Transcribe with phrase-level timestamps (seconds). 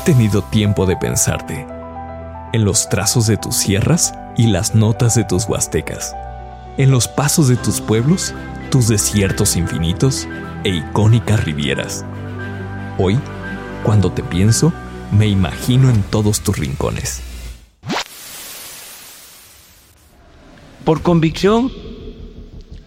[0.00, 1.66] he tenido tiempo de pensarte
[2.52, 6.16] en los trazos de tus sierras y las notas de tus huastecas,
[6.78, 8.34] en los pasos de tus pueblos,
[8.70, 10.26] tus desiertos infinitos
[10.64, 12.04] e icónicas rivieras.
[12.98, 13.18] Hoy,
[13.84, 14.72] cuando te pienso,
[15.12, 17.20] me imagino en todos tus rincones.
[20.84, 21.70] Por convicción,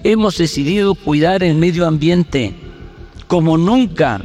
[0.04, 2.56] hemos decidido cuidar el medio ambiente
[3.28, 4.20] como nunca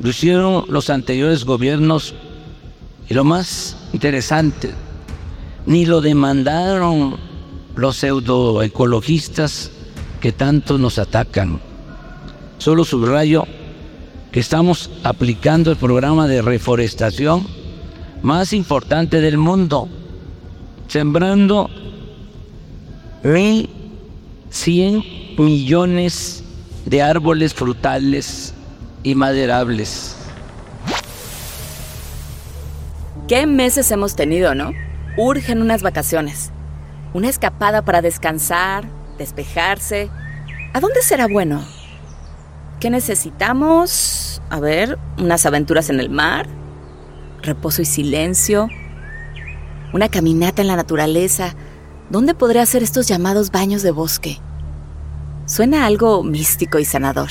[0.00, 2.14] lo hicieron los anteriores gobiernos.
[3.08, 4.74] Y lo más interesante,
[5.64, 7.16] ni lo demandaron
[7.76, 9.70] los pseudoecologistas
[10.20, 11.60] que tanto nos atacan.
[12.58, 13.44] Solo subrayo
[14.32, 17.46] que estamos aplicando el programa de reforestación
[18.22, 19.88] más importante del mundo,
[20.88, 21.70] sembrando
[23.22, 26.42] 1.100 millones
[26.86, 28.55] de árboles frutales
[29.06, 30.16] y maderables.
[33.28, 34.72] ¿Qué meses hemos tenido, no?
[35.16, 36.50] Urgen unas vacaciones.
[37.14, 40.10] Una escapada para descansar, despejarse.
[40.72, 41.64] ¿A dónde será bueno?
[42.80, 44.42] ¿Qué necesitamos?
[44.50, 46.48] A ver, unas aventuras en el mar,
[47.42, 48.68] reposo y silencio,
[49.92, 51.54] una caminata en la naturaleza.
[52.10, 54.40] ¿Dónde podré hacer estos llamados baños de bosque?
[55.46, 57.30] Suena algo místico y sanador.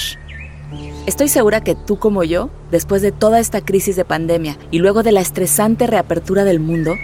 [1.06, 5.04] Estoy segura que tú como yo, después de toda esta crisis de pandemia y luego
[5.04, 6.96] de la estresante reapertura del mundo,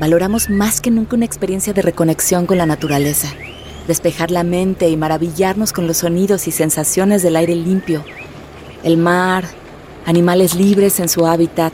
[0.00, 3.28] valoramos más que nunca una experiencia de reconexión con la naturaleza,
[3.86, 8.04] despejar la mente y maravillarnos con los sonidos y sensaciones del aire limpio,
[8.82, 9.44] el mar,
[10.04, 11.72] animales libres en su hábitat.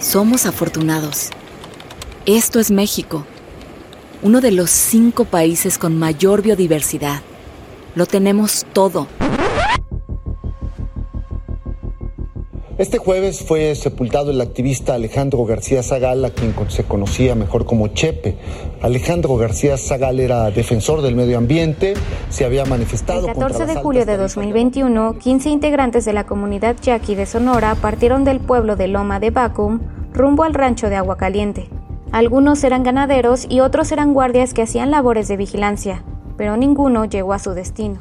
[0.00, 1.30] Somos afortunados.
[2.26, 3.26] Esto es México,
[4.22, 7.20] uno de los cinco países con mayor biodiversidad.
[7.94, 9.06] Lo tenemos todo.
[12.76, 17.86] Este jueves fue sepultado el activista Alejandro García Zagal, a quien se conocía mejor como
[17.86, 18.36] Chepe.
[18.82, 21.94] Alejandro García Zagal era defensor del medio ambiente,
[22.30, 23.28] se había manifestado.
[23.28, 28.24] El 14 de julio de 2021, 15 integrantes de la comunidad yaqui de Sonora partieron
[28.24, 29.78] del pueblo de Loma de Bacum
[30.12, 31.68] rumbo al rancho de Agua Caliente.
[32.10, 36.02] Algunos eran ganaderos y otros eran guardias que hacían labores de vigilancia,
[36.36, 37.98] pero ninguno llegó a su destino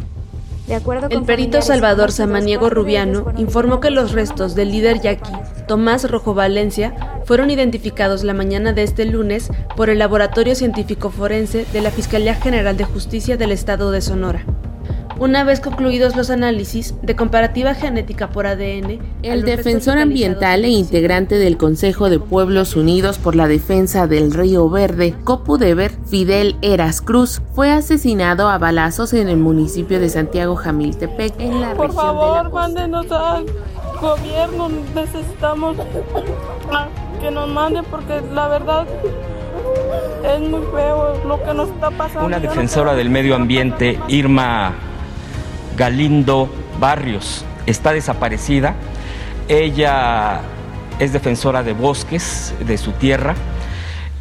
[0.68, 5.31] el perito Salvador Samaniego Rubiano informó que los restos del líder yaqui,
[5.68, 11.66] Tomás Rojo Valencia, fueron identificados la mañana de este lunes por el Laboratorio Científico Forense
[11.73, 14.46] de la Fiscalía General de Justicia del Estado de Sonora.
[15.19, 21.38] Una vez concluidos los análisis de comparativa genética por ADN, el defensor ambiental e integrante
[21.38, 27.41] del Consejo de Pueblos Unidos por la Defensa del Río Verde, Copudeber, Fidel Eras Cruz,
[27.53, 33.12] fue asesinado a balazos en el municipio de Santiago Jamiltepec, en la por favor, mándenos
[33.12, 33.46] al
[34.02, 35.78] gobierno, necesitamos
[37.22, 38.88] que nos mande porque la verdad
[40.25, 42.25] es muy feo lo que nos está pasando.
[42.25, 44.73] Una defensora del medio ambiente, Irma
[45.78, 48.75] Galindo Barrios está desaparecida.
[49.47, 50.41] Ella
[51.00, 53.35] es defensora de bosques de su tierra.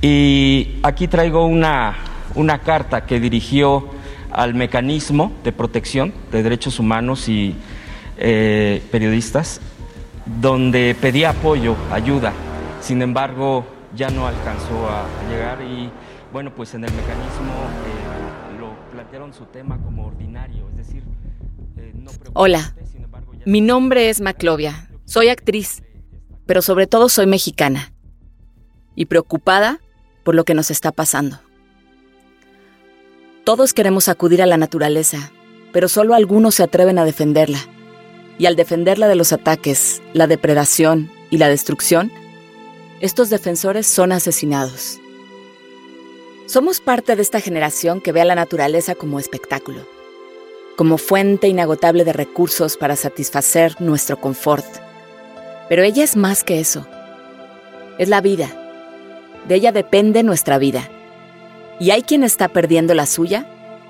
[0.00, 1.96] Y aquí traigo una,
[2.34, 3.88] una carta que dirigió
[4.30, 7.54] al mecanismo de protección de derechos humanos y
[8.16, 9.60] eh, periodistas,
[10.40, 12.32] donde pedía apoyo, ayuda.
[12.80, 13.64] Sin embargo,
[13.94, 15.90] ya no alcanzó a, llegar y
[16.32, 17.52] bueno, pues en el mecanismo
[17.86, 21.02] eh, lo plantearon su tema como ordinario, es decir,
[22.34, 22.74] Hola,
[23.44, 25.82] mi nombre es Maclovia, soy actriz,
[26.46, 27.92] pero sobre todo soy mexicana
[28.94, 29.80] y preocupada
[30.22, 31.40] por lo que nos está pasando.
[33.44, 35.32] Todos queremos acudir a la naturaleza,
[35.72, 37.58] pero solo algunos se atreven a defenderla.
[38.38, 42.10] Y al defenderla de los ataques, la depredación y la destrucción,
[43.00, 45.00] estos defensores son asesinados.
[46.46, 49.86] Somos parte de esta generación que ve a la naturaleza como espectáculo
[50.76, 54.66] como fuente inagotable de recursos para satisfacer nuestro confort.
[55.68, 56.86] Pero ella es más que eso.
[57.98, 58.48] Es la vida.
[59.48, 60.88] De ella depende nuestra vida.
[61.78, 63.46] Y hay quien está perdiendo la suya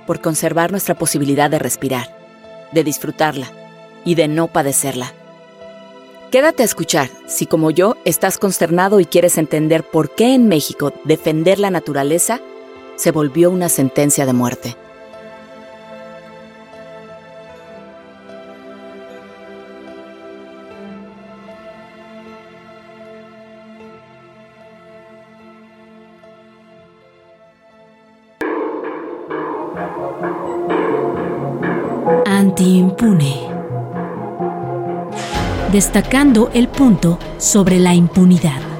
[0.06, 2.16] por conservar nuestra posibilidad de respirar,
[2.72, 3.48] de disfrutarla
[4.04, 5.12] y de no padecerla.
[6.30, 10.92] Quédate a escuchar si como yo estás consternado y quieres entender por qué en México
[11.04, 12.40] defender la naturaleza
[12.96, 14.76] se volvió una sentencia de muerte.
[32.52, 33.48] Anti-impune.
[35.72, 38.71] destacando el punto sobre la impunidad.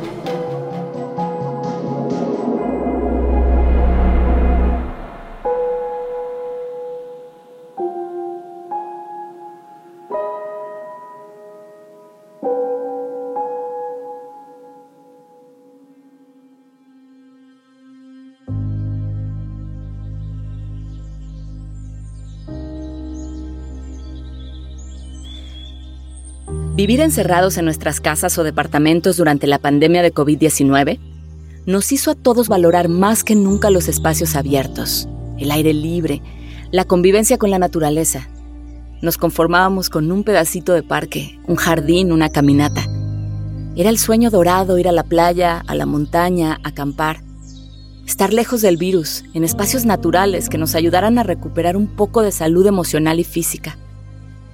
[26.83, 30.99] Vivir encerrados en nuestras casas o departamentos durante la pandemia de COVID-19
[31.65, 35.09] nos hizo a todos valorar más que nunca los espacios abiertos,
[35.39, 36.23] el aire libre,
[36.73, 38.29] la convivencia con la naturaleza.
[39.01, 42.83] Nos conformábamos con un pedacito de parque, un jardín, una caminata.
[43.77, 47.23] Era el sueño dorado ir a la playa, a la montaña, acampar.
[48.09, 52.33] Estar lejos del virus, en espacios naturales que nos ayudaran a recuperar un poco de
[52.33, 53.79] salud emocional y física.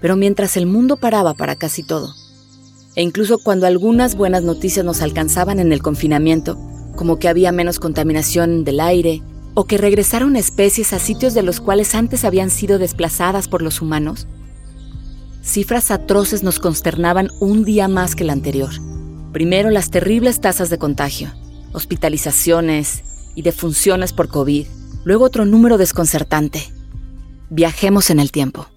[0.00, 2.14] Pero mientras el mundo paraba para casi todo,
[2.94, 6.58] e incluso cuando algunas buenas noticias nos alcanzaban en el confinamiento,
[6.96, 9.22] como que había menos contaminación del aire,
[9.54, 13.80] o que regresaron especies a sitios de los cuales antes habían sido desplazadas por los
[13.80, 14.26] humanos,
[15.42, 18.70] cifras atroces nos consternaban un día más que el anterior.
[19.32, 21.32] Primero las terribles tasas de contagio,
[21.72, 23.02] hospitalizaciones
[23.34, 24.66] y defunciones por COVID,
[25.04, 26.62] luego otro número desconcertante.
[27.50, 28.68] Viajemos en el tiempo.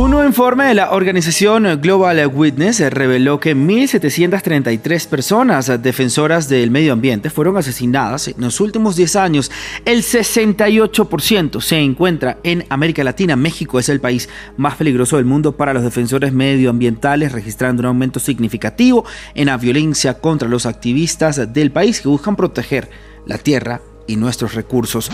[0.00, 6.94] Un nuevo informe de la organización Global Witness reveló que 1.733 personas defensoras del medio
[6.94, 9.50] ambiente fueron asesinadas en los últimos 10 años.
[9.84, 13.36] El 68% se encuentra en América Latina.
[13.36, 18.20] México es el país más peligroso del mundo para los defensores medioambientales, registrando un aumento
[18.20, 19.04] significativo
[19.34, 22.88] en la violencia contra los activistas del país que buscan proteger
[23.26, 25.10] la tierra y nuestros recursos.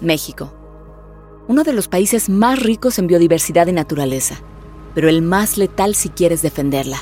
[0.00, 0.59] México
[1.50, 4.40] uno de los países más ricos en biodiversidad y naturaleza,
[4.94, 6.98] pero el más letal si quieres defenderla.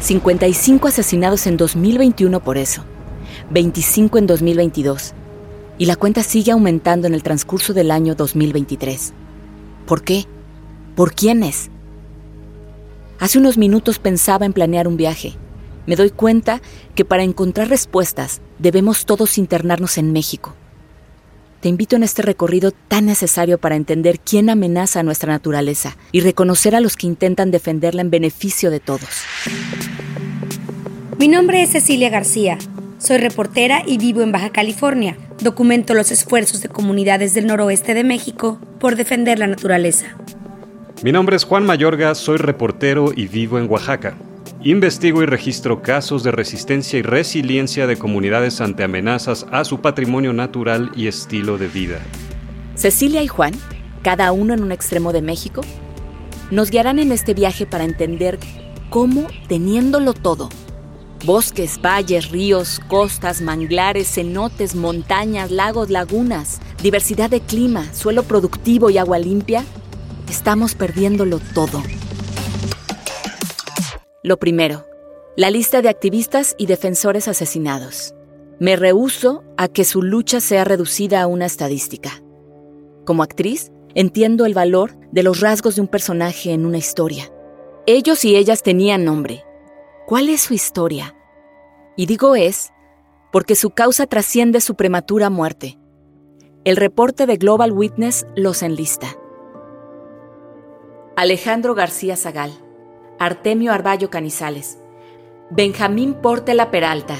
[0.00, 2.82] 55 asesinados en 2021 por eso,
[3.50, 5.14] 25 en 2022,
[5.78, 9.12] y la cuenta sigue aumentando en el transcurso del año 2023.
[9.86, 10.26] ¿Por qué?
[10.96, 11.70] ¿Por quiénes?
[13.20, 15.34] Hace unos minutos pensaba en planear un viaje.
[15.86, 16.60] Me doy cuenta
[16.96, 20.56] que para encontrar respuestas debemos todos internarnos en México
[21.64, 26.20] te invito en este recorrido tan necesario para entender quién amenaza a nuestra naturaleza y
[26.20, 29.08] reconocer a los que intentan defenderla en beneficio de todos.
[31.18, 32.58] Mi nombre es Cecilia García.
[32.98, 35.16] Soy reportera y vivo en Baja California.
[35.40, 40.18] Documento los esfuerzos de comunidades del noroeste de México por defender la naturaleza.
[41.02, 44.14] Mi nombre es Juan Mayorga, soy reportero y vivo en Oaxaca.
[44.66, 50.32] Investigo y registro casos de resistencia y resiliencia de comunidades ante amenazas a su patrimonio
[50.32, 51.98] natural y estilo de vida.
[52.74, 53.52] Cecilia y Juan,
[54.02, 55.60] cada uno en un extremo de México,
[56.50, 58.38] nos guiarán en este viaje para entender
[58.88, 60.48] cómo, teniéndolo todo,
[61.26, 68.96] bosques, valles, ríos, costas, manglares, cenotes, montañas, lagos, lagunas, diversidad de clima, suelo productivo y
[68.96, 69.62] agua limpia,
[70.30, 71.82] estamos perdiéndolo todo.
[74.24, 74.86] Lo primero,
[75.36, 78.14] la lista de activistas y defensores asesinados.
[78.58, 82.22] Me rehúso a que su lucha sea reducida a una estadística.
[83.04, 87.30] Como actriz, entiendo el valor de los rasgos de un personaje en una historia.
[87.84, 89.44] Ellos y ellas tenían nombre.
[90.06, 91.14] ¿Cuál es su historia?
[91.94, 92.72] Y digo es
[93.30, 95.78] porque su causa trasciende su prematura muerte.
[96.64, 99.18] El reporte de Global Witness los enlista.
[101.14, 102.63] Alejandro García Zagal,
[103.24, 104.78] Artemio Arballo Canizales,
[105.48, 107.16] Benjamín Portela Peralta,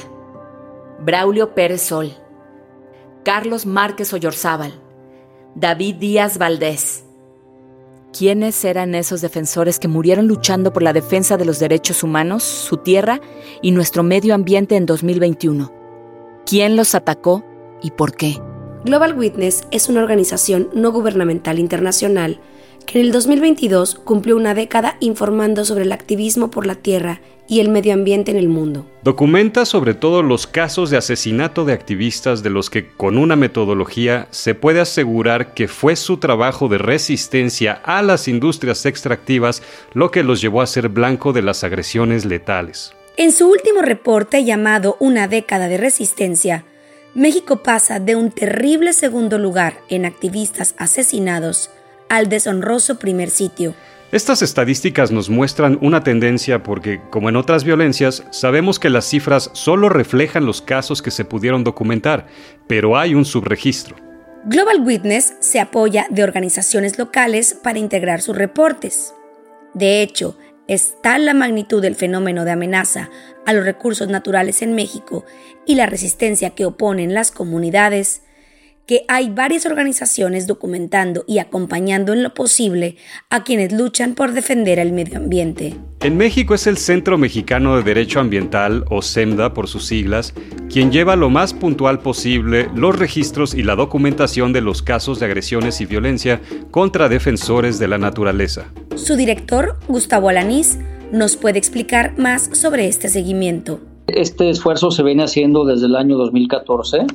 [1.00, 2.12] Braulio Pérez Sol,
[3.24, 4.74] Carlos Márquez Oyorzábal,
[5.54, 7.06] David Díaz Valdés.
[8.12, 12.76] ¿Quiénes eran esos defensores que murieron luchando por la defensa de los derechos humanos, su
[12.76, 13.22] tierra
[13.62, 15.72] y nuestro medio ambiente en 2021?
[16.44, 17.42] ¿Quién los atacó
[17.80, 18.38] y por qué?
[18.84, 22.40] Global Witness es una organización no gubernamental internacional
[22.92, 27.68] en el 2022 cumplió una década informando sobre el activismo por la tierra y el
[27.68, 28.86] medio ambiente en el mundo.
[29.02, 34.28] Documenta sobre todo los casos de asesinato de activistas de los que con una metodología
[34.30, 39.62] se puede asegurar que fue su trabajo de resistencia a las industrias extractivas
[39.92, 42.92] lo que los llevó a ser blanco de las agresiones letales.
[43.16, 46.64] En su último reporte llamado Una década de resistencia,
[47.14, 51.70] México pasa de un terrible segundo lugar en activistas asesinados
[52.08, 53.74] al deshonroso primer sitio.
[54.12, 59.50] Estas estadísticas nos muestran una tendencia porque, como en otras violencias, sabemos que las cifras
[59.54, 62.26] solo reflejan los casos que se pudieron documentar,
[62.68, 63.96] pero hay un subregistro.
[64.44, 69.14] Global Witness se apoya de organizaciones locales para integrar sus reportes.
[69.72, 73.10] De hecho, Es tal la magnitud del fenómeno de amenaza
[73.44, 75.24] a los recursos naturales en México
[75.66, 78.22] y la resistencia que oponen las comunidades
[78.86, 82.96] que hay varias organizaciones documentando y acompañando en lo posible
[83.30, 85.74] a quienes luchan por defender el medio ambiente.
[86.00, 90.34] En México es el Centro Mexicano de Derecho Ambiental, o SEMDA por sus siglas,
[90.70, 95.26] quien lleva lo más puntual posible los registros y la documentación de los casos de
[95.26, 98.66] agresiones y violencia contra defensores de la naturaleza.
[98.96, 100.78] Su director, Gustavo Alanís,
[101.10, 103.80] nos puede explicar más sobre este seguimiento.
[104.06, 107.06] Este esfuerzo se viene haciendo desde el año 2014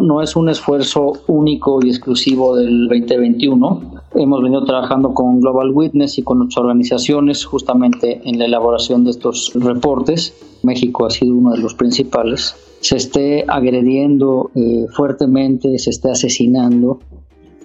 [0.00, 4.02] no es un esfuerzo único y exclusivo del 2021.
[4.14, 9.10] Hemos venido trabajando con Global Witness y con otras organizaciones justamente en la elaboración de
[9.10, 10.34] estos reportes.
[10.62, 12.54] México ha sido uno de los principales.
[12.80, 17.00] Se esté agrediendo eh, fuertemente, se esté asesinando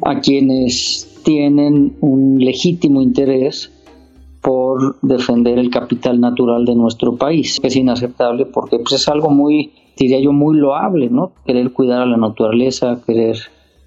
[0.02, 3.72] a quienes tienen un legítimo interés
[4.42, 7.60] por defender el capital natural de nuestro país.
[7.62, 11.32] Es inaceptable porque pues, es algo muy diría yo, muy loable, ¿no?
[11.46, 13.38] Querer cuidar a la naturaleza, querer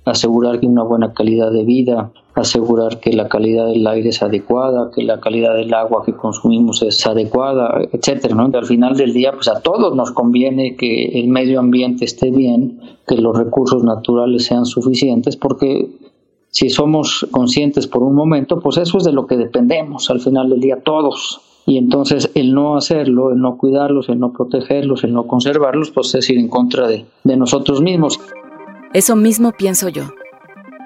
[0.05, 4.91] asegurar que una buena calidad de vida, asegurar que la calidad del aire es adecuada,
[4.95, 8.51] que la calidad del agua que consumimos es adecuada, etcétera, ¿no?
[8.53, 12.81] Al final del día, pues a todos nos conviene que el medio ambiente esté bien,
[13.07, 15.89] que los recursos naturales sean suficientes, porque
[16.51, 20.51] si somos conscientes por un momento, pues eso es de lo que dependemos al final
[20.51, 21.41] del día todos.
[21.67, 26.15] Y entonces el no hacerlo, el no cuidarlos, el no protegerlos, el no conservarlos, pues
[26.15, 28.21] es ir en contra de, de nosotros mismos.
[28.93, 30.05] Eso mismo pienso yo.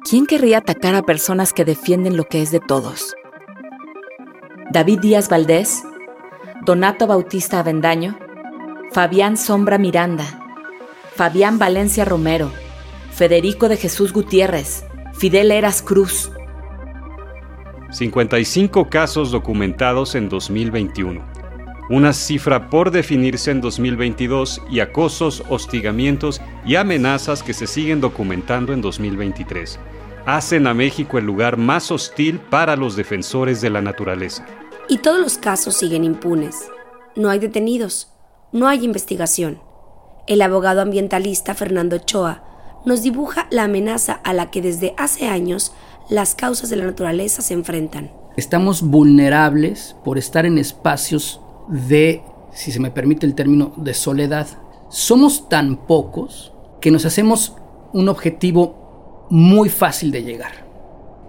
[0.09, 3.15] ¿Quién querría atacar a personas que defienden lo que es de todos?
[4.71, 5.83] David Díaz Valdés,
[6.65, 8.19] Donato Bautista Avendaño,
[8.93, 10.25] Fabián Sombra Miranda,
[11.15, 12.51] Fabián Valencia Romero,
[13.11, 16.31] Federico de Jesús Gutiérrez, Fidel Eras Cruz,
[17.97, 21.25] 55 casos documentados en 2021,
[21.89, 28.75] una cifra por definirse en 2022 y acosos, hostigamientos y amenazas que se siguen documentando
[28.75, 29.79] en 2023.
[30.27, 34.45] Hacen a México el lugar más hostil para los defensores de la naturaleza.
[34.91, 36.69] Y todos los casos siguen impunes.
[37.15, 38.13] No hay detenidos,
[38.53, 39.63] no hay investigación.
[40.27, 42.45] El abogado ambientalista Fernando Ochoa
[42.85, 45.73] nos dibuja la amenaza a la que desde hace años
[46.09, 48.11] las causas de la naturaleza se enfrentan.
[48.37, 52.23] Estamos vulnerables por estar en espacios de,
[52.53, 54.47] si se me permite el término, de soledad.
[54.89, 57.55] Somos tan pocos que nos hacemos
[57.93, 60.67] un objetivo muy fácil de llegar.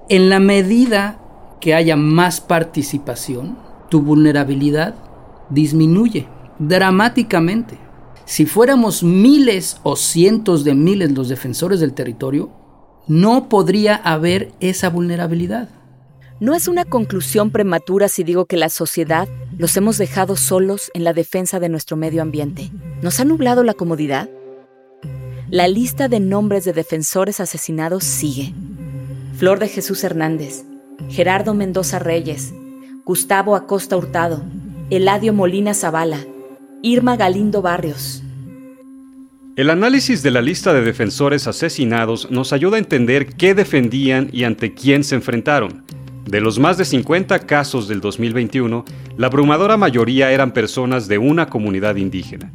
[0.10, 1.20] En la medida
[1.60, 3.58] que haya más participación,
[3.90, 4.96] tu vulnerabilidad
[5.50, 6.28] disminuye
[6.60, 7.78] dramáticamente.
[8.26, 12.52] Si fuéramos miles o cientos de miles los defensores del territorio,
[13.08, 15.70] no podría haber esa vulnerabilidad.
[16.40, 21.04] No es una conclusión prematura si digo que la sociedad los hemos dejado solos en
[21.04, 22.70] la defensa de nuestro medio ambiente.
[23.02, 24.30] ¿Nos ha nublado la comodidad?
[25.50, 28.54] La lista de nombres de defensores asesinados sigue.
[29.36, 30.64] Flor de Jesús Hernández,
[31.10, 32.54] Gerardo Mendoza Reyes,
[33.06, 34.44] Gustavo Acosta Hurtado,
[34.90, 36.20] Eladio Molina Zavala,
[36.82, 38.22] Irma Galindo Barrios,
[39.58, 44.44] el análisis de la lista de defensores asesinados nos ayuda a entender qué defendían y
[44.44, 45.84] ante quién se enfrentaron.
[46.26, 48.86] De los más de 50 casos del 2021,
[49.18, 52.54] la abrumadora mayoría eran personas de una comunidad indígena.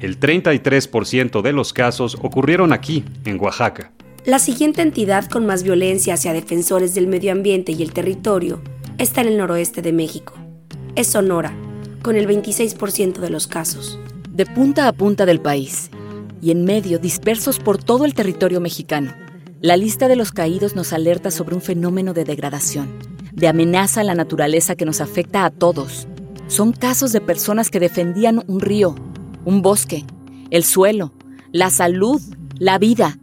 [0.00, 3.92] El 33% de los casos ocurrieron aquí, en Oaxaca.
[4.24, 8.60] La siguiente entidad con más violencia hacia defensores del medio ambiente y el territorio
[8.98, 10.34] está en el noroeste de México.
[10.96, 11.54] Es Sonora,
[12.02, 14.00] con el 26% de los casos.
[14.32, 15.90] De punta a punta del país,
[16.40, 19.14] y en medio dispersos por todo el territorio mexicano.
[19.60, 22.88] La lista de los caídos nos alerta sobre un fenómeno de degradación,
[23.32, 26.08] de amenaza a la naturaleza que nos afecta a todos.
[26.46, 28.94] Son casos de personas que defendían un río,
[29.44, 30.04] un bosque,
[30.50, 31.12] el suelo,
[31.52, 32.20] la salud,
[32.58, 33.18] la vida.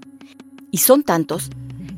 [0.72, 1.50] Y son tantos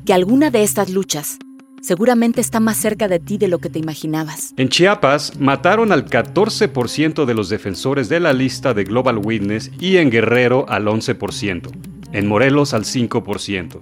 [0.06, 1.38] que alguna de estas luchas
[1.80, 4.52] seguramente está más cerca de ti de lo que te imaginabas.
[4.56, 9.96] En Chiapas mataron al 14% de los defensores de la lista de Global Witness y
[9.96, 11.70] en Guerrero al 11%,
[12.12, 13.80] en Morelos al 5%.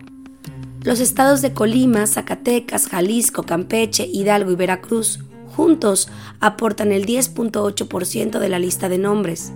[0.85, 5.21] Los estados de Colima, Zacatecas, Jalisco, Campeche, Hidalgo y Veracruz
[5.59, 9.53] juntos aportan el 10.8% de la lista de nombres.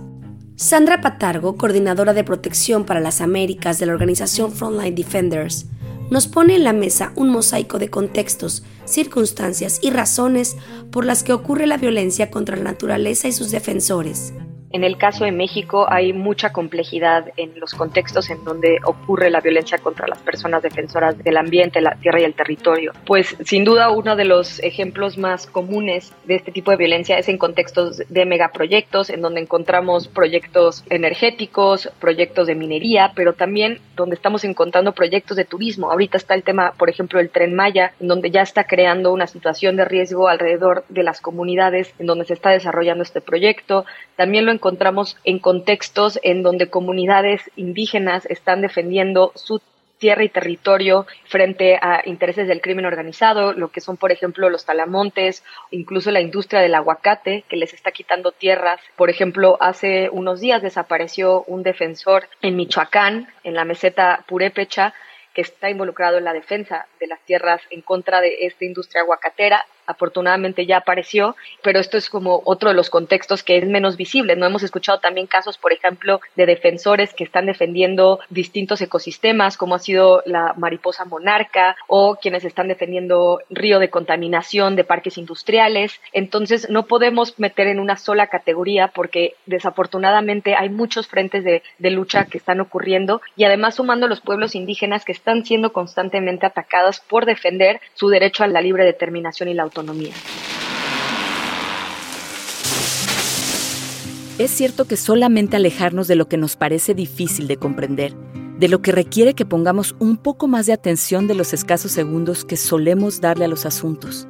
[0.57, 5.65] Sandra Patargo, coordinadora de protección para las Américas de la organización Frontline Defenders,
[6.09, 10.55] nos pone en la mesa un mosaico de contextos, circunstancias y razones
[10.91, 14.33] por las que ocurre la violencia contra la naturaleza y sus defensores.
[14.73, 19.39] En el caso de México hay mucha complejidad en los contextos en donde ocurre la
[19.39, 22.91] violencia contra las personas defensoras del ambiente, la tierra y el territorio.
[23.05, 27.29] Pues sin duda uno de los ejemplos más comunes de este tipo de violencia es
[27.29, 34.15] en contextos de megaproyectos, en donde encontramos proyectos energéticos, proyectos de minería, pero también donde
[34.15, 35.91] estamos encontrando proyectos de turismo.
[35.91, 39.27] Ahorita está el tema, por ejemplo, del tren Maya, en donde ya está creando una
[39.27, 43.85] situación de riesgo alrededor de las comunidades en donde se está desarrollando este proyecto.
[44.15, 49.61] También lo encontramos en contextos en donde comunidades indígenas están defendiendo su
[49.97, 54.63] tierra y territorio frente a intereses del crimen organizado, lo que son, por ejemplo, los
[54.65, 58.79] talamontes, incluso la industria del aguacate, que les está quitando tierras.
[58.95, 64.93] Por ejemplo, hace unos días desapareció un defensor en Michoacán, en la meseta Purépecha,
[65.33, 69.65] que está involucrado en la defensa de las tierras en contra de esta industria aguacatera
[69.85, 74.35] afortunadamente ya apareció, pero esto es como otro de los contextos que es menos visible.
[74.35, 79.75] No hemos escuchado también casos, por ejemplo, de defensores que están defendiendo distintos ecosistemas, como
[79.75, 85.99] ha sido la mariposa monarca, o quienes están defendiendo río de contaminación de parques industriales.
[86.11, 91.89] Entonces, no podemos meter en una sola categoría porque desafortunadamente hay muchos frentes de, de
[91.91, 96.99] lucha que están ocurriendo y además sumando los pueblos indígenas que están siendo constantemente atacados
[96.99, 100.13] por defender su derecho a la libre determinación y la autonomía.
[104.37, 108.15] Es cierto que solamente alejarnos de lo que nos parece difícil de comprender,
[108.59, 112.45] de lo que requiere que pongamos un poco más de atención de los escasos segundos
[112.45, 114.27] que solemos darle a los asuntos.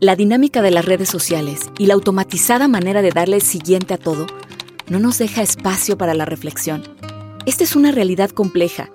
[0.00, 3.98] La dinámica de las redes sociales y la automatizada manera de darle el siguiente a
[3.98, 4.26] todo
[4.88, 6.82] no nos deja espacio para la reflexión.
[7.46, 8.90] Esta es una realidad compleja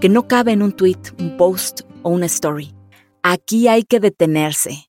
[0.00, 2.74] que no cabe en un tweet, un post o una story.
[3.22, 4.88] Aquí hay que detenerse,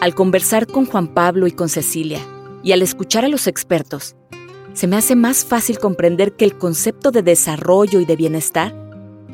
[0.00, 2.20] al conversar con Juan Pablo y con Cecilia,
[2.62, 4.16] y al escuchar a los expertos,
[4.72, 8.74] se me hace más fácil comprender que el concepto de desarrollo y de bienestar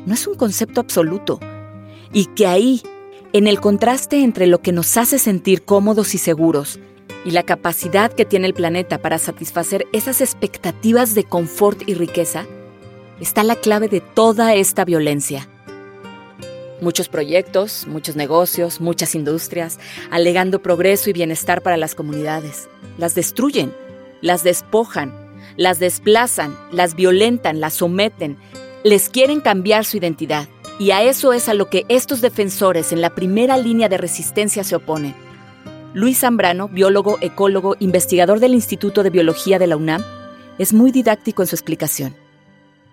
[0.05, 1.39] no es un concepto absoluto,
[2.11, 2.81] y que ahí,
[3.33, 6.79] en el contraste entre lo que nos hace sentir cómodos y seguros
[7.25, 12.45] y la capacidad que tiene el planeta para satisfacer esas expectativas de confort y riqueza,
[13.19, 15.49] está la clave de toda esta violencia.
[16.85, 19.79] Muchos proyectos, muchos negocios, muchas industrias,
[20.11, 22.69] alegando progreso y bienestar para las comunidades.
[22.99, 23.73] Las destruyen,
[24.21, 25.11] las despojan,
[25.57, 28.37] las desplazan, las violentan, las someten,
[28.83, 30.47] les quieren cambiar su identidad.
[30.77, 34.63] Y a eso es a lo que estos defensores en la primera línea de resistencia
[34.63, 35.15] se oponen.
[35.95, 40.03] Luis Zambrano, biólogo, ecólogo, investigador del Instituto de Biología de la UNAM,
[40.59, 42.24] es muy didáctico en su explicación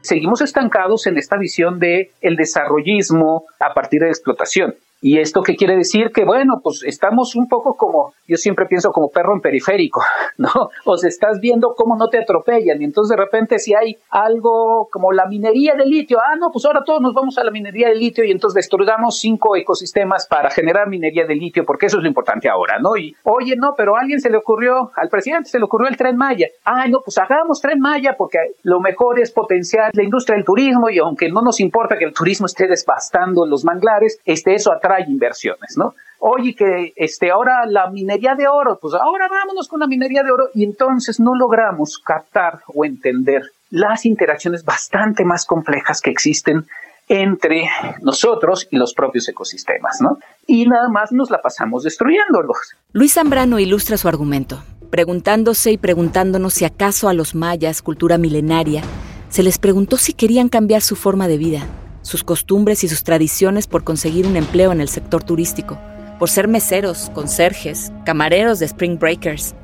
[0.02, 4.74] seguimos estancados en esta visión de el desarrollismo a partir de explotación.
[5.04, 6.12] ¿Y esto qué quiere decir?
[6.12, 10.00] Que bueno, pues estamos un poco como, yo siempre pienso como perro en periférico,
[10.38, 10.48] ¿no?
[10.84, 14.88] O sea, estás viendo cómo no te atropellan y entonces de repente si hay algo
[14.92, 17.88] como la minería de litio, ah, no, pues ahora todos nos vamos a la minería
[17.88, 22.04] de litio y entonces destruyamos cinco ecosistemas para generar minería de litio, porque eso es
[22.04, 22.96] lo importante ahora, ¿no?
[22.96, 26.16] Y oye, no, pero alguien se le ocurrió, al presidente se le ocurrió el tren
[26.16, 26.46] Maya.
[26.64, 30.90] Ah, no, pues hagamos tren Maya porque lo mejor es potenciar la industria del turismo
[30.90, 35.04] y aunque no nos importa que el turismo esté devastando los manglares, este, eso hay
[35.08, 35.94] inversiones, ¿no?
[36.24, 40.30] Oye, que este, ahora la minería de oro, pues ahora vámonos con la minería de
[40.30, 46.66] oro y entonces no logramos captar o entender las interacciones bastante más complejas que existen
[47.08, 47.68] entre
[48.02, 50.18] nosotros y los propios ecosistemas, ¿no?
[50.46, 52.76] Y nada más nos la pasamos destruyéndolos.
[52.92, 58.82] Luis Zambrano ilustra su argumento, preguntándose y preguntándonos si acaso a los mayas, cultura milenaria,
[59.28, 61.66] se les preguntó si querían cambiar su forma de vida
[62.02, 65.78] sus costumbres y sus tradiciones por conseguir un empleo en el sector turístico,
[66.18, 69.54] por ser meseros, conserjes, camareros de Spring Breakers,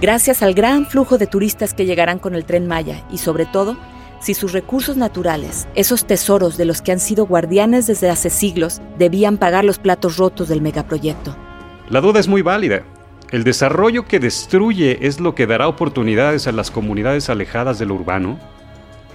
[0.00, 3.76] gracias al gran flujo de turistas que llegarán con el tren Maya y sobre todo,
[4.20, 8.80] si sus recursos naturales, esos tesoros de los que han sido guardianes desde hace siglos,
[8.98, 11.36] debían pagar los platos rotos del megaproyecto.
[11.90, 12.82] La duda es muy válida.
[13.30, 17.94] ¿El desarrollo que destruye es lo que dará oportunidades a las comunidades alejadas de lo
[17.94, 18.38] urbano?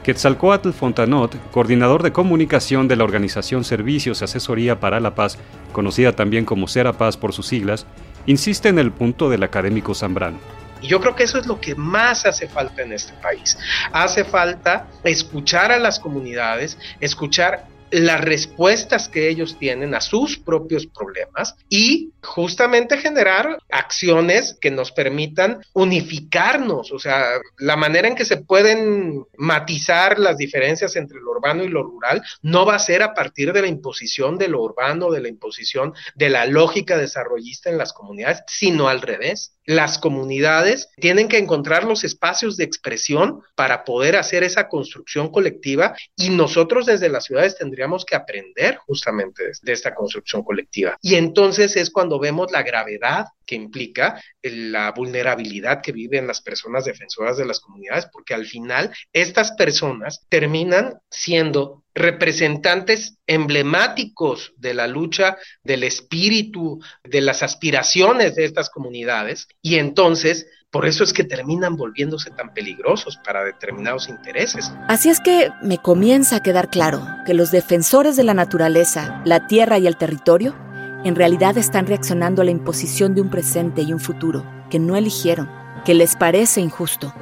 [0.03, 5.37] Quetzalcoatl Fontanot, coordinador de comunicación de la organización Servicios y Asesoría para la Paz,
[5.71, 7.85] conocida también como Serapaz por sus siglas,
[8.25, 10.39] insiste en el punto del académico Zambrano.
[10.81, 13.57] Y yo creo que eso es lo que más hace falta en este país.
[13.91, 20.87] Hace falta escuchar a las comunidades, escuchar las respuestas que ellos tienen a sus propios
[20.87, 27.25] problemas y justamente generar acciones que nos permitan unificarnos, o sea,
[27.57, 32.21] la manera en que se pueden matizar las diferencias entre lo urbano y lo rural
[32.41, 35.93] no va a ser a partir de la imposición de lo urbano, de la imposición
[36.15, 41.83] de la lógica desarrollista en las comunidades, sino al revés las comunidades tienen que encontrar
[41.83, 47.55] los espacios de expresión para poder hacer esa construcción colectiva y nosotros desde las ciudades
[47.55, 50.97] tendríamos que aprender justamente de esta construcción colectiva.
[51.03, 56.85] Y entonces es cuando vemos la gravedad que implica la vulnerabilidad que viven las personas
[56.85, 64.87] defensoras de las comunidades, porque al final estas personas terminan siendo representantes emblemáticos de la
[64.87, 71.23] lucha del espíritu, de las aspiraciones de estas comunidades, y entonces por eso es que
[71.23, 74.71] terminan volviéndose tan peligrosos para determinados intereses.
[74.87, 79.47] Así es que me comienza a quedar claro que los defensores de la naturaleza, la
[79.47, 80.55] tierra y el territorio
[81.03, 84.95] en realidad están reaccionando a la imposición de un presente y un futuro que no
[84.95, 85.49] eligieron,
[85.85, 87.13] que les parece injusto.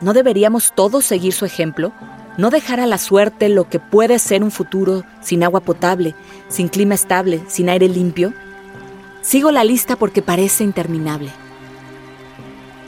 [0.00, 1.92] ¿No deberíamos todos seguir su ejemplo?
[2.36, 6.14] ¿No dejar a la suerte lo que puede ser un futuro sin agua potable,
[6.48, 8.34] sin clima estable, sin aire limpio?
[9.22, 11.30] Sigo la lista porque parece interminable.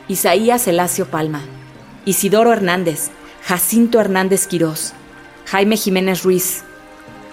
[0.07, 1.41] Isaías Elacio Palma,
[2.05, 3.11] Isidoro Hernández,
[3.43, 4.93] Jacinto Hernández Quirós,
[5.47, 6.63] Jaime Jiménez Ruiz,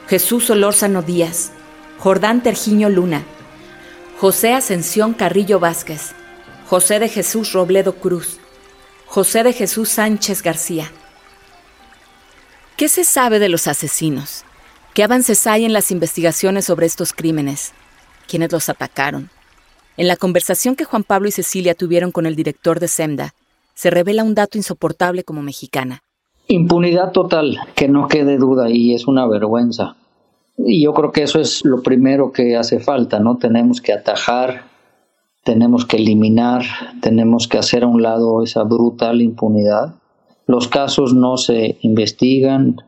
[0.08, 1.52] Jesús Olórzano Díaz,
[2.00, 3.24] Jordán Terjiño Luna,
[4.20, 6.14] José Ascensión Carrillo Vázquez,
[6.70, 8.40] José de Jesús Robledo Cruz,
[9.06, 10.90] José de Jesús Sánchez García.
[12.78, 14.44] ¿Qué se sabe de los asesinos?
[14.94, 17.72] ¿Qué avances hay en las investigaciones sobre estos crímenes?
[18.28, 19.30] ¿Quiénes los atacaron?
[19.96, 23.34] En la conversación que Juan Pablo y Cecilia tuvieron con el director de SEMDA,
[23.76, 26.02] se revela un dato insoportable como mexicana.
[26.50, 29.96] Impunidad total, que no quede duda y es una vergüenza.
[30.58, 33.38] Y yo creo que eso es lo primero que hace falta, ¿no?
[33.38, 34.66] Tenemos que atajar,
[35.46, 36.66] tenemos que eliminar,
[37.02, 39.96] tenemos que hacer a un lado esa brutal impunidad.
[40.48, 42.82] Los casos no se investigan,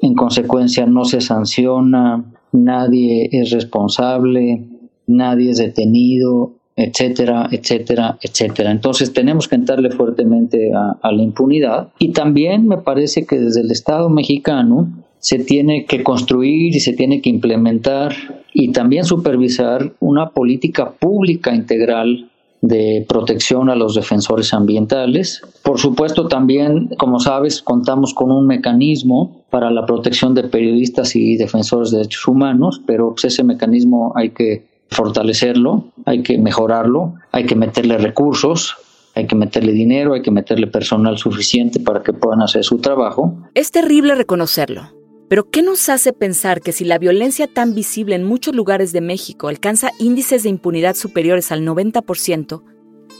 [0.00, 4.64] en consecuencia no se sanciona, nadie es responsable,
[5.06, 8.70] nadie es detenido, etcétera, etcétera, etcétera.
[8.70, 13.60] Entonces tenemos que entrarle fuertemente a, a la impunidad y también me parece que desde
[13.60, 14.88] el Estado mexicano
[15.18, 18.14] se tiene que construir y se tiene que implementar
[18.52, 22.30] y también supervisar una política pública integral
[22.64, 25.42] de protección a los defensores ambientales.
[25.62, 31.36] Por supuesto, también, como sabes, contamos con un mecanismo para la protección de periodistas y
[31.36, 37.44] defensores de derechos humanos, pero pues, ese mecanismo hay que fortalecerlo, hay que mejorarlo, hay
[37.44, 38.76] que meterle recursos,
[39.14, 43.34] hay que meterle dinero, hay que meterle personal suficiente para que puedan hacer su trabajo.
[43.52, 45.03] Es terrible reconocerlo.
[45.28, 49.00] Pero ¿qué nos hace pensar que si la violencia tan visible en muchos lugares de
[49.00, 52.62] México alcanza índices de impunidad superiores al 90%,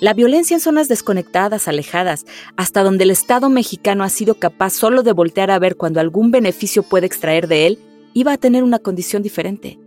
[0.00, 5.02] la violencia en zonas desconectadas, alejadas, hasta donde el Estado mexicano ha sido capaz solo
[5.02, 7.78] de voltear a ver cuando algún beneficio puede extraer de él,
[8.12, 9.78] iba a tener una condición diferente?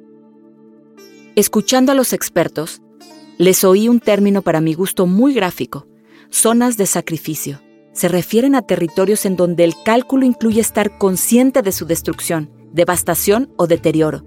[1.35, 2.81] Escuchando a los expertos,
[3.37, 5.85] les oí un término para mi gusto muy gráfico,
[6.31, 7.61] zonas de sacrificio
[7.97, 13.49] se refieren a territorios en donde el cálculo incluye estar consciente de su destrucción, devastación
[13.57, 14.23] o deterioro,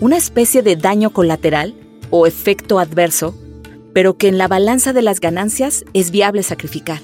[0.00, 1.74] una especie de daño colateral
[2.10, 3.34] o efecto adverso,
[3.94, 7.00] pero que en la balanza de las ganancias es viable sacrificar.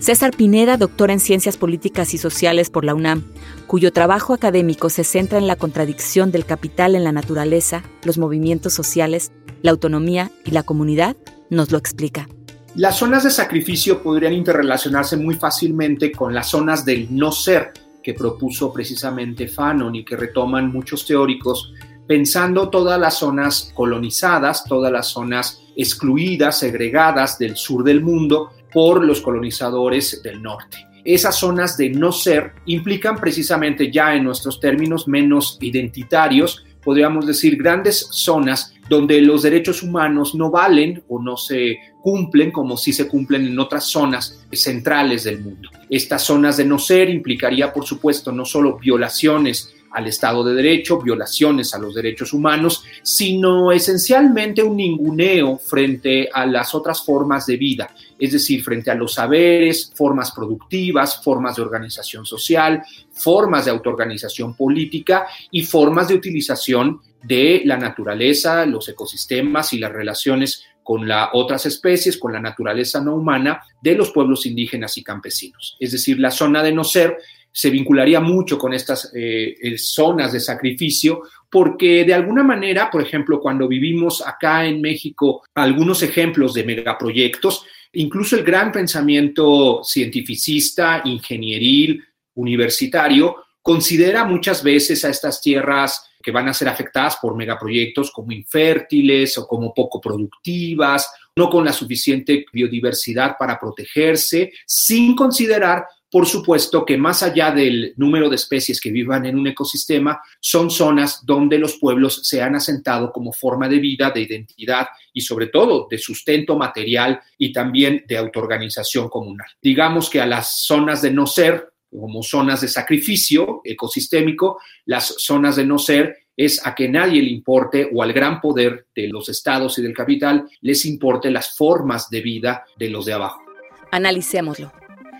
[0.00, 3.22] César Pineda, doctor en Ciencias Políticas y Sociales por la UNAM,
[3.68, 8.72] cuyo trabajo académico se centra en la contradicción del capital en la naturaleza, los movimientos
[8.72, 9.30] sociales,
[9.62, 11.16] la autonomía y la comunidad,
[11.48, 12.26] nos lo explica.
[12.74, 18.14] Las zonas de sacrificio podrían interrelacionarse muy fácilmente con las zonas del no ser que
[18.14, 21.74] propuso precisamente Fanon y que retoman muchos teóricos,
[22.06, 29.04] pensando todas las zonas colonizadas, todas las zonas excluidas, segregadas del sur del mundo por
[29.04, 30.78] los colonizadores del norte.
[31.04, 37.56] Esas zonas de no ser implican precisamente ya en nuestros términos menos identitarios, podríamos decir
[37.56, 43.08] grandes zonas donde los derechos humanos no valen o no se cumplen como si se
[43.08, 45.70] cumplen en otras zonas centrales del mundo.
[45.88, 51.00] Estas zonas de no ser implicaría, por supuesto, no solo violaciones al Estado de Derecho,
[51.00, 57.56] violaciones a los derechos humanos, sino esencialmente un ninguneo frente a las otras formas de
[57.56, 63.70] vida, es decir, frente a los saberes, formas productivas, formas de organización social, formas de
[63.70, 71.06] autoorganización política y formas de utilización de la naturaleza, los ecosistemas y las relaciones con
[71.06, 75.76] las otras especies, con la naturaleza no humana de los pueblos indígenas y campesinos.
[75.78, 77.18] Es decir, la zona de no ser
[77.52, 83.02] se vincularía mucho con estas eh, eh, zonas de sacrificio, porque de alguna manera, por
[83.02, 91.02] ejemplo, cuando vivimos acá en México algunos ejemplos de megaproyectos, incluso el gran pensamiento cientificista,
[91.04, 92.02] ingenieril,
[92.34, 98.32] universitario, considera muchas veces a estas tierras que van a ser afectadas por megaproyectos como
[98.32, 106.26] infértiles o como poco productivas, no con la suficiente biodiversidad para protegerse, sin considerar por
[106.26, 111.24] supuesto que más allá del número de especies que vivan en un ecosistema, son zonas
[111.24, 115.88] donde los pueblos se han asentado como forma de vida, de identidad y sobre todo
[115.90, 119.46] de sustento material y también de autoorganización comunal.
[119.62, 125.56] Digamos que a las zonas de no ser, como zonas de sacrificio ecosistémico, las zonas
[125.56, 129.28] de no ser es a que nadie le importe o al gran poder de los
[129.28, 133.42] estados y del capital les importe las formas de vida de los de abajo.
[133.90, 134.72] Analicémoslo.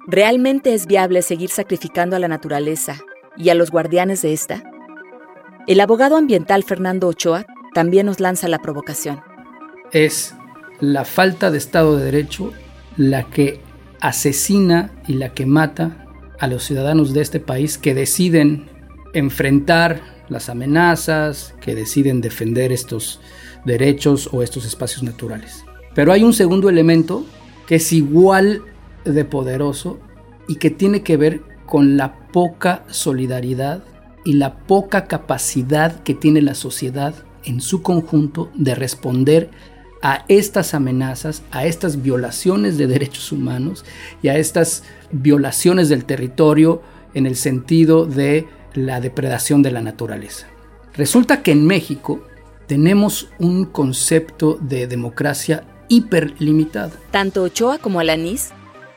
[0.07, 3.01] ¿Realmente es viable seguir sacrificando a la naturaleza
[3.37, 4.65] y a los guardianes de esta?
[5.69, 9.21] El abogado ambiental Fernando Ochoa también nos lanza la provocación.
[9.93, 10.35] Es
[10.81, 12.53] la falta de Estado de Derecho
[12.97, 13.61] la que
[14.01, 16.02] asesina y la que mata
[16.43, 18.69] a los ciudadanos de este país que deciden
[19.15, 23.21] enfrentar las amenazas, que deciden defender estos
[23.65, 25.65] derechos o estos espacios naturales.
[25.95, 27.25] Pero hay un segundo elemento
[27.69, 28.63] que es igual
[29.05, 30.01] de poderoso
[30.49, 33.85] y que tiene que ver con la poca solidaridad
[34.25, 39.49] y la poca capacidad que tiene la sociedad en su conjunto de responder
[40.03, 43.85] a estas amenazas, a estas violaciones de derechos humanos
[44.21, 46.83] y a estas violaciones del territorio
[47.15, 50.47] en el sentido de la depredación de la naturaleza.
[50.95, 52.23] Resulta que en México
[52.67, 56.93] tenemos un concepto de democracia hiperlimitado.
[57.11, 58.51] Tanto Ochoa como Alanís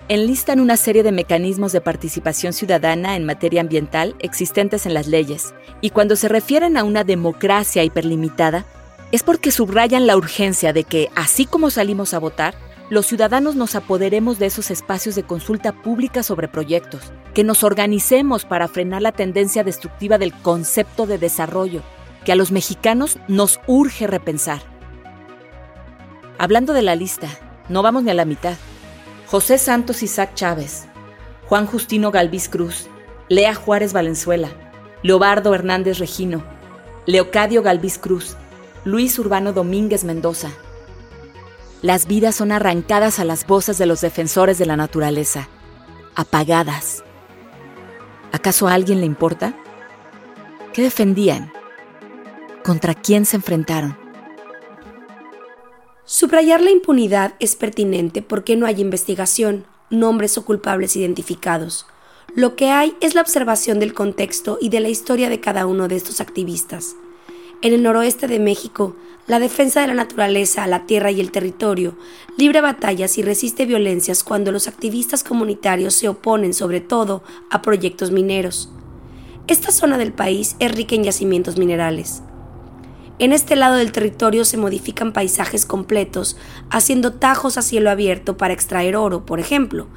[0.07, 5.53] enlistan una serie de mecanismos de participación ciudadana en materia ambiental existentes en las leyes,
[5.81, 8.65] y cuando se refieren a una democracia hiperlimitada,
[9.11, 12.55] es porque subrayan la urgencia de que, así como salimos a votar,
[12.89, 18.45] los ciudadanos nos apoderemos de esos espacios de consulta pública sobre proyectos, que nos organicemos
[18.45, 21.81] para frenar la tendencia destructiva del concepto de desarrollo,
[22.23, 24.61] que a los mexicanos nos urge repensar.
[26.37, 27.27] Hablando de la lista,
[27.69, 28.55] no vamos ni a la mitad.
[29.27, 30.85] José Santos Isaac Chávez,
[31.47, 32.87] Juan Justino Galvis Cruz,
[33.29, 34.49] Lea Juárez Valenzuela,
[35.01, 36.43] Leobardo Hernández Regino,
[37.07, 38.35] Leocadio Galvis Cruz,
[38.85, 40.51] Luis Urbano Domínguez Mendoza.
[41.81, 45.49] Las vidas son arrancadas a las voces de los defensores de la naturaleza,
[46.13, 47.03] apagadas.
[48.31, 49.55] ¿Acaso a alguien le importa?
[50.71, 51.51] ¿Qué defendían?
[52.63, 53.97] ¿Contra quién se enfrentaron?
[56.03, 61.87] Subrayar la impunidad es pertinente porque no hay investigación, nombres o culpables identificados.
[62.35, 65.87] Lo que hay es la observación del contexto y de la historia de cada uno
[65.87, 66.95] de estos activistas.
[67.61, 68.95] En el noroeste de México,
[69.27, 71.97] la defensa de la naturaleza, la tierra y el territorio
[72.37, 78.11] libra batallas y resiste violencias cuando los activistas comunitarios se oponen sobre todo a proyectos
[78.11, 78.69] mineros.
[79.47, 82.21] Esta zona del país es rica en yacimientos minerales.
[83.17, 86.35] En este lado del territorio se modifican paisajes completos,
[86.69, 89.87] haciendo tajos a cielo abierto para extraer oro, por ejemplo,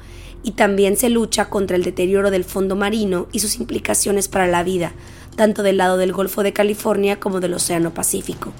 [0.41, 4.63] y también se lucha contra el deterioro del fondo marino y sus implicaciones para la
[4.63, 4.93] vida,
[5.35, 8.53] tanto del lado del Golfo de California como del Océano Pacífico.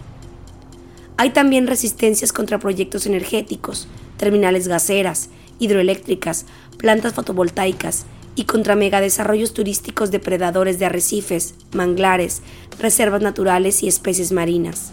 [1.17, 5.29] Hay también resistencias contra proyectos energéticos, terminales gaseras,
[5.59, 6.45] hidroeléctricas,
[6.77, 8.05] plantas fotovoltaicas,
[8.39, 12.41] y contra megadesarrollos turísticos depredadores de arrecifes, manglares,
[12.79, 14.91] reservas naturales y especies marinas.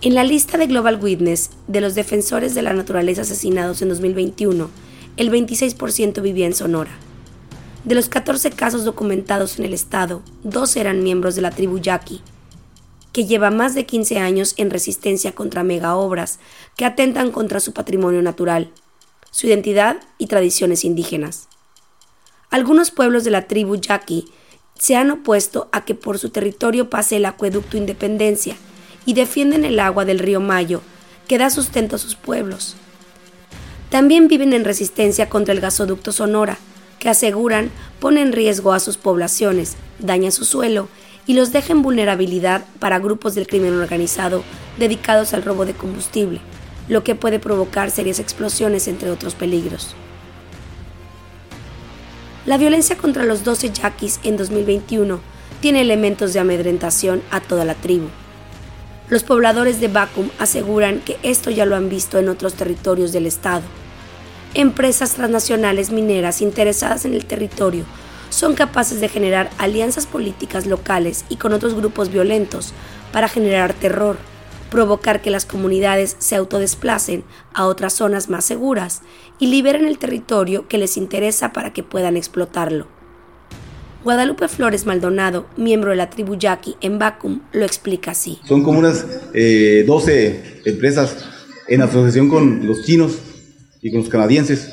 [0.00, 4.68] En la lista de Global Witness de los defensores de la naturaleza asesinados en 2021,
[5.16, 6.90] el 26% vivía en Sonora.
[7.84, 12.22] De los 14 casos documentados en el estado, dos eran miembros de la tribu Yaqui,
[13.12, 16.38] que lleva más de 15 años en resistencia contra megaobras
[16.76, 18.70] que atentan contra su patrimonio natural,
[19.30, 21.48] su identidad y tradiciones indígenas.
[22.50, 24.26] Algunos pueblos de la tribu Yaqui
[24.78, 28.56] se han opuesto a que por su territorio pase el acueducto Independencia
[29.06, 30.80] y defienden el agua del río Mayo,
[31.26, 32.76] que da sustento a sus pueblos.
[33.90, 36.58] También viven en resistencia contra el gasoducto Sonora,
[36.98, 40.88] que aseguran pone en riesgo a sus poblaciones, daña su suelo
[41.26, 44.42] y los deja en vulnerabilidad para grupos del crimen organizado
[44.78, 46.40] dedicados al robo de combustible,
[46.88, 49.94] lo que puede provocar serias explosiones entre otros peligros.
[52.46, 55.20] La violencia contra los 12 yaquis en 2021
[55.60, 58.08] tiene elementos de amedrentación a toda la tribu.
[59.10, 63.26] Los pobladores de Bakum aseguran que esto ya lo han visto en otros territorios del
[63.26, 63.62] estado.
[64.54, 67.84] Empresas transnacionales mineras interesadas en el territorio
[68.30, 72.72] son capaces de generar alianzas políticas locales y con otros grupos violentos
[73.12, 74.16] para generar terror,
[74.70, 79.02] provocar que las comunidades se autodesplacen a otras zonas más seguras
[79.38, 82.86] y liberen el territorio que les interesa para que puedan explotarlo.
[84.04, 88.38] Guadalupe Flores Maldonado, miembro de la tribu Yaqui en Bacum, lo explica así.
[88.46, 91.16] Son como unas 12 eh, empresas
[91.66, 93.18] en asociación con los chinos
[93.82, 94.68] y con los canadienses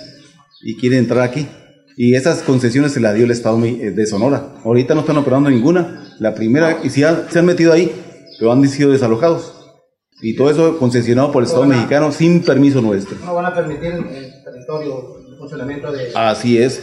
[0.62, 1.48] y quieren entrar aquí.
[1.98, 4.56] Y esas concesiones se las dio el Estado de Sonora.
[4.66, 6.04] Ahorita no están operando ninguna.
[6.20, 7.92] La primera, y si se han metido ahí,
[8.38, 9.54] pero han sido desalojados.
[10.22, 13.18] Y todo eso concesionado por el Estado mexicano sin permiso nuestro.
[13.24, 16.82] No van a permitir el territorio, el funcionamiento de, Así es.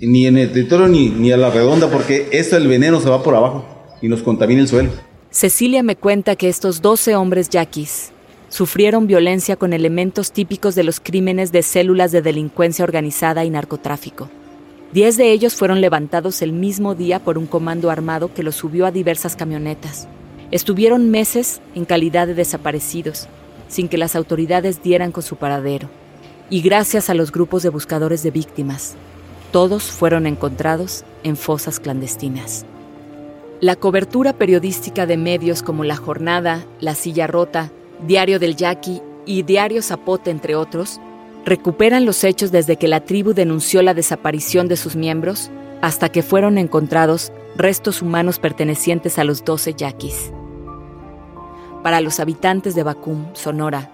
[0.00, 3.22] Ni en el territorio ni, ni a la redonda, porque esto el veneno se va
[3.22, 3.64] por abajo
[4.00, 4.90] y nos contamina el suelo.
[5.30, 8.12] Cecilia me cuenta que estos 12 hombres yaquis
[8.50, 14.28] sufrieron violencia con elementos típicos de los crímenes de células de delincuencia organizada y narcotráfico.
[14.92, 18.86] Diez de ellos fueron levantados el mismo día por un comando armado que los subió
[18.86, 20.08] a diversas camionetas.
[20.50, 23.28] Estuvieron meses en calidad de desaparecidos,
[23.68, 25.88] sin que las autoridades dieran con su paradero.
[26.50, 28.96] Y gracias a los grupos de buscadores de víctimas,
[29.52, 32.66] todos fueron encontrados en fosas clandestinas.
[33.60, 37.70] La cobertura periodística de medios como La Jornada, La Silla Rota,
[38.06, 41.00] Diario del Yaqui y Diario Zapote, entre otros,
[41.44, 46.22] recuperan los hechos desde que la tribu denunció la desaparición de sus miembros hasta que
[46.22, 50.32] fueron encontrados restos humanos pertenecientes a los 12 yaquis.
[51.82, 53.90] Para los habitantes de Bacum, Sonora,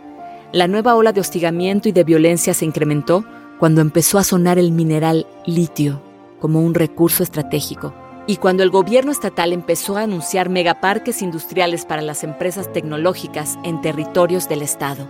[0.52, 3.24] la nueva ola de hostigamiento y de violencia se incrementó
[3.58, 6.00] cuando empezó a sonar el mineral litio
[6.40, 7.94] como un recurso estratégico
[8.26, 13.80] y cuando el gobierno estatal empezó a anunciar megaparques industriales para las empresas tecnológicas en
[13.80, 15.06] territorios del estado.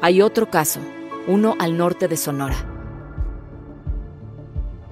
[0.00, 0.80] Hay otro caso,
[1.26, 2.56] uno al norte de Sonora.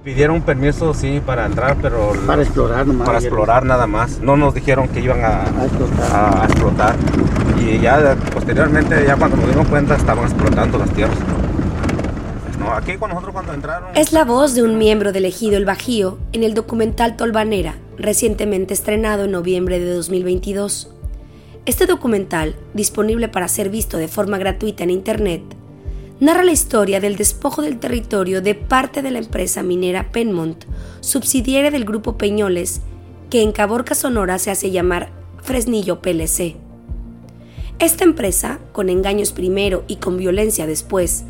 [0.03, 2.11] Pidieron permiso, sí, para entrar, pero...
[2.27, 3.07] Para explorar nomás.
[3.07, 4.19] Para explorar nada más.
[4.19, 6.95] No nos dijeron que iban a, a, explotar.
[7.57, 11.17] Y ya posteriormente, ya cuando nos dimos cuenta, estaban explotando las tierras.
[13.93, 18.73] Es la voz de un miembro del ejido El Bajío en el documental Tolvanera, recientemente
[18.73, 20.89] estrenado en noviembre de 2022.
[21.65, 25.43] Este documental, disponible para ser visto de forma gratuita en Internet,
[26.19, 30.65] narra la historia del despojo del territorio de parte de la empresa minera Penmont,
[30.99, 32.81] subsidiaria del grupo Peñoles,
[33.29, 35.11] que en Caborca, Sonora se hace llamar
[35.43, 36.55] Fresnillo PLC.
[37.79, 41.25] Esta empresa, con engaños primero y con violencia después,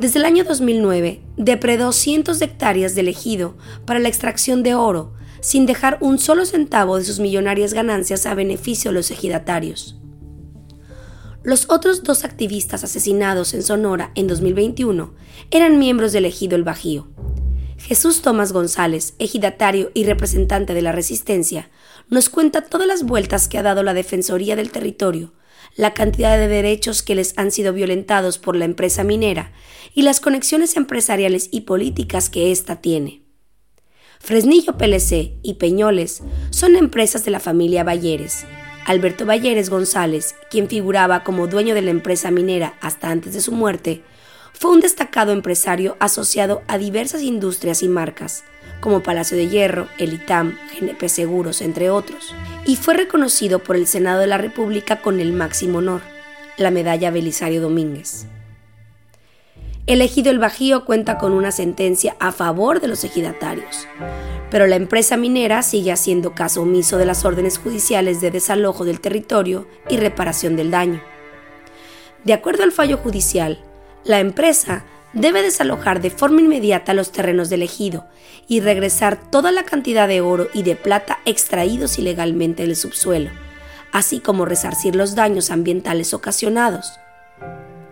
[0.00, 5.12] desde el año 2009 depredó cientos de hectáreas del ejido para la extracción de oro,
[5.40, 9.98] sin dejar un solo centavo de sus millonarias ganancias a beneficio de los ejidatarios.
[11.42, 15.14] Los otros dos activistas asesinados en Sonora en 2021
[15.50, 17.08] eran miembros del ejido El Bajío.
[17.78, 21.70] Jesús Tomás González, ejidatario y representante de la Resistencia,
[22.08, 25.32] nos cuenta todas las vueltas que ha dado la Defensoría del Territorio,
[25.76, 29.52] la cantidad de derechos que les han sido violentados por la empresa minera
[29.94, 33.22] y las conexiones empresariales y políticas que ésta tiene.
[34.20, 38.44] Fresnillo PLC y Peñoles son empresas de la familia Balleres,
[38.84, 43.52] Alberto Balleres González, quien figuraba como dueño de la empresa minera hasta antes de su
[43.52, 44.02] muerte,
[44.54, 48.44] fue un destacado empresario asociado a diversas industrias y marcas,
[48.80, 52.34] como Palacio de Hierro, el ITAM, GNP Seguros, entre otros,
[52.68, 56.02] y fue reconocido por el Senado de la República con el máximo honor,
[56.58, 58.26] la medalla Belisario Domínguez.
[59.86, 63.88] El ejido El Bajío cuenta con una sentencia a favor de los ejidatarios,
[64.50, 69.00] pero la empresa minera sigue haciendo caso omiso de las órdenes judiciales de desalojo del
[69.00, 71.00] territorio y reparación del daño.
[72.24, 73.64] De acuerdo al fallo judicial,
[74.04, 74.84] la empresa
[75.18, 78.06] debe desalojar de forma inmediata los terrenos del ejido
[78.46, 83.30] y regresar toda la cantidad de oro y de plata extraídos ilegalmente del subsuelo,
[83.92, 86.92] así como resarcir los daños ambientales ocasionados.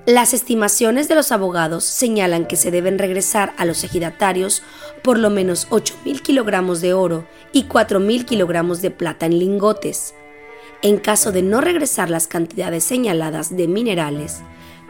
[0.07, 4.62] Las estimaciones de los abogados señalan que se deben regresar a los ejidatarios
[5.03, 10.15] por lo menos 8.000 kilogramos de oro y 4.000 kilogramos de plata en lingotes.
[10.83, 14.43] En caso de no regresar las cantidades señaladas de minerales,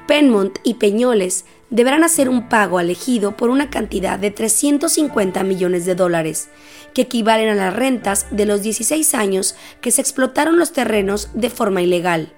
[0.07, 5.85] Penmont y Peñoles deberán hacer un pago al ejido por una cantidad de 350 millones
[5.85, 6.49] de dólares,
[6.95, 11.51] que equivalen a las rentas de los 16 años que se explotaron los terrenos de
[11.51, 12.33] forma ilegal.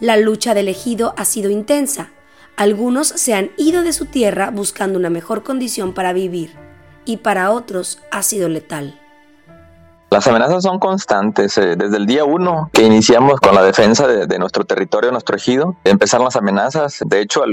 [0.00, 2.10] La lucha del ejido ha sido intensa.
[2.56, 6.52] Algunos se han ido de su tierra buscando una mejor condición para vivir
[7.04, 8.99] y para otros ha sido letal.
[10.10, 11.56] Las amenazas son constantes.
[11.56, 15.76] Eh, desde el día uno que iniciamos con la defensa de, nuestro territorio, nuestro ejido,
[15.84, 16.98] empezaron las amenazas.
[17.06, 17.44] De hecho,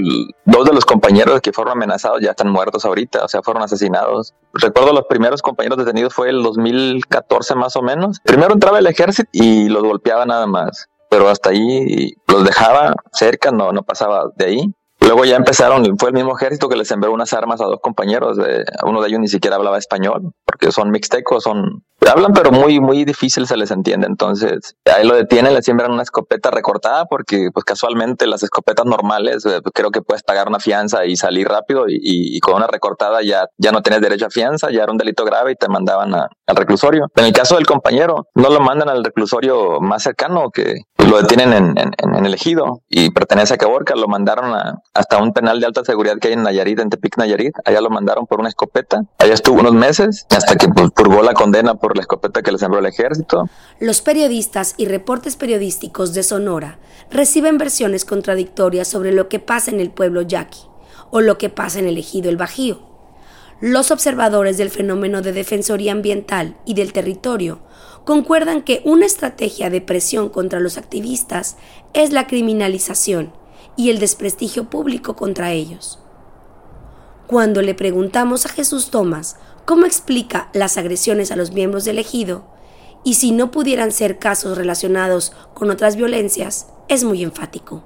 [0.45, 4.33] dos de los compañeros que fueron amenazados ya están muertos ahorita, o sea, fueron asesinados.
[4.53, 8.19] Recuerdo los primeros compañeros detenidos fue el 2014 más o menos.
[8.23, 13.51] Primero entraba el ejército y los golpeaba nada más pero hasta ahí los dejaba cerca,
[13.51, 14.73] no, no pasaba de ahí.
[14.99, 18.37] Luego ya empezaron, fue el mismo ejército que les envió unas armas a dos compañeros,
[18.83, 23.05] uno de ellos ni siquiera hablaba español, porque son mixtecos, son hablan pero muy muy
[23.05, 24.07] difícil se les entiende.
[24.07, 29.45] Entonces ahí lo detienen le siembran una escopeta recortada porque pues casualmente las escopetas normales
[29.45, 33.45] eh, creo que puedes pagar una fianza y salir rápido y, con una recortada ya
[33.57, 36.55] ya no tienes derecho a fianza ya era un delito grave y te mandaban al
[36.55, 37.07] reclusorio.
[37.15, 41.53] En el caso del compañero no lo mandan al reclusorio más cercano que lo detienen
[41.53, 44.53] en, en, el ejido y pertenece a Caborca, lo mandaron
[44.93, 47.89] hasta un penal de alta seguridad que hay en Nayarit, en Tepic Nayarit, allá lo
[47.89, 51.86] mandaron por una escopeta, allá estuvo unos meses hasta que pues, purgó la condena por
[51.95, 53.49] la escopeta que le sembró el ejército.
[53.79, 56.79] Los periodistas y reportes periodísticos de Sonora
[57.09, 60.61] reciben versiones contradictorias sobre lo que pasa en el pueblo yaqui
[61.11, 62.79] o lo que pasa en el ejido El Bajío.
[63.61, 67.59] Los observadores del fenómeno de defensoría ambiental y del territorio
[68.03, 71.57] concuerdan que una estrategia de presión contra los activistas
[71.93, 73.33] es la criminalización
[73.75, 75.99] y el desprestigio público contra ellos.
[77.27, 79.37] Cuando le preguntamos a Jesús Tomás
[79.67, 82.45] cómo explica las agresiones a los miembros del ejido
[83.03, 87.83] y si no pudieran ser casos relacionados con otras violencias, es muy enfático.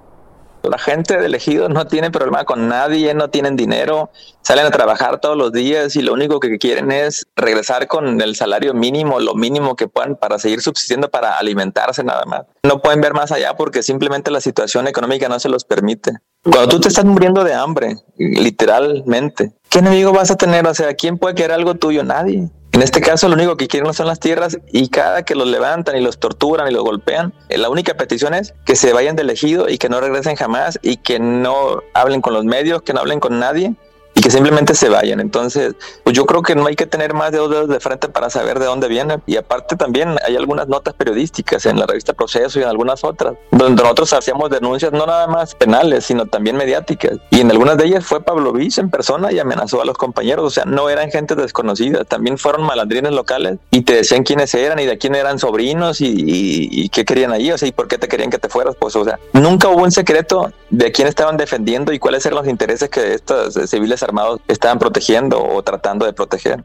[0.61, 4.11] La gente del ejido no tiene problema con nadie, no tienen dinero,
[4.43, 8.36] salen a trabajar todos los días y lo único que quieren es regresar con el
[8.36, 12.43] salario mínimo, lo mínimo que puedan para seguir subsistiendo, para alimentarse nada más.
[12.61, 16.11] No pueden ver más allá porque simplemente la situación económica no se los permite.
[16.43, 20.67] Cuando tú te estás muriendo de hambre, literalmente, ¿qué enemigo vas a tener?
[20.67, 22.03] O sea, ¿quién puede querer algo tuyo?
[22.03, 22.49] Nadie.
[22.74, 25.97] En este caso, lo único que quieren son las tierras y cada que los levantan
[25.97, 29.30] y los torturan y los golpean, eh, la única petición es que se vayan del
[29.30, 32.99] ejido y que no regresen jamás y que no hablen con los medios, que no
[32.99, 33.74] hablen con nadie
[34.22, 35.19] y que simplemente se vayan.
[35.19, 38.07] Entonces, pues yo creo que no hay que tener más de dos dedos de frente
[38.07, 39.19] para saber de dónde viene.
[39.26, 43.34] Y aparte también hay algunas notas periodísticas en la revista Proceso y en algunas otras,
[43.49, 47.17] donde nosotros hacíamos denuncias no nada más penales, sino también mediáticas.
[47.32, 50.45] Y en algunas de ellas fue Pablo Vich en persona y amenazó a los compañeros.
[50.45, 54.78] O sea, no eran gente desconocida, también fueron malandrines locales y te decían quiénes eran
[54.78, 57.97] y de quién eran sobrinos y, y qué querían ahí, o sea, y por qué
[57.97, 58.76] te querían que te fueras.
[58.76, 62.47] Pues, o sea, nunca hubo un secreto de quién estaban defendiendo y cuáles eran los
[62.47, 64.03] intereses que estos civiles
[64.47, 66.64] estaban protegiendo o tratando de proteger.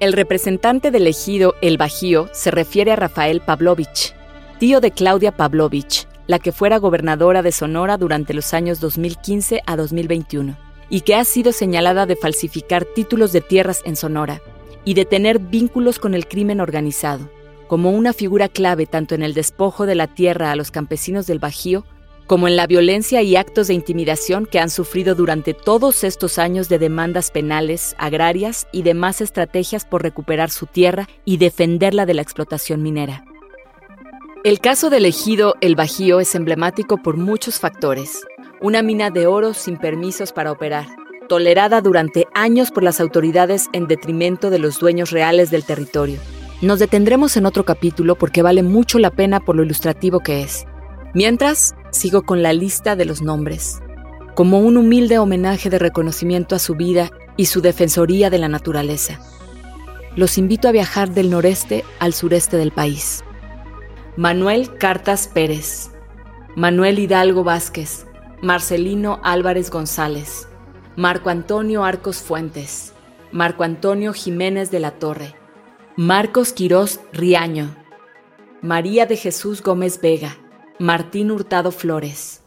[0.00, 4.14] El representante del ejido El Bajío se refiere a Rafael Pavlovich,
[4.58, 9.76] tío de Claudia Pavlovich, la que fuera gobernadora de Sonora durante los años 2015 a
[9.76, 10.56] 2021,
[10.90, 14.42] y que ha sido señalada de falsificar títulos de tierras en Sonora
[14.84, 17.28] y de tener vínculos con el crimen organizado,
[17.68, 21.38] como una figura clave tanto en el despojo de la tierra a los campesinos del
[21.38, 21.84] Bajío
[22.26, 26.68] como en la violencia y actos de intimidación que han sufrido durante todos estos años
[26.68, 32.22] de demandas penales, agrarias y demás estrategias por recuperar su tierra y defenderla de la
[32.22, 33.24] explotación minera.
[34.44, 38.26] El caso del ejido El Bajío es emblemático por muchos factores.
[38.60, 40.86] Una mina de oro sin permisos para operar,
[41.28, 46.18] tolerada durante años por las autoridades en detrimento de los dueños reales del territorio.
[46.60, 50.66] Nos detendremos en otro capítulo porque vale mucho la pena por lo ilustrativo que es.
[51.14, 53.80] Mientras, sigo con la lista de los nombres,
[54.34, 59.20] como un humilde homenaje de reconocimiento a su vida y su defensoría de la naturaleza.
[60.16, 63.24] Los invito a viajar del noreste al sureste del país.
[64.16, 65.90] Manuel Cartas Pérez,
[66.56, 68.06] Manuel Hidalgo Vázquez,
[68.42, 70.48] Marcelino Álvarez González,
[70.96, 72.92] Marco Antonio Arcos Fuentes,
[73.32, 75.34] Marco Antonio Jiménez de la Torre,
[75.96, 77.74] Marcos Quirós Riaño,
[78.62, 80.36] María de Jesús Gómez Vega,
[80.80, 82.42] Martín Hurtado Flores.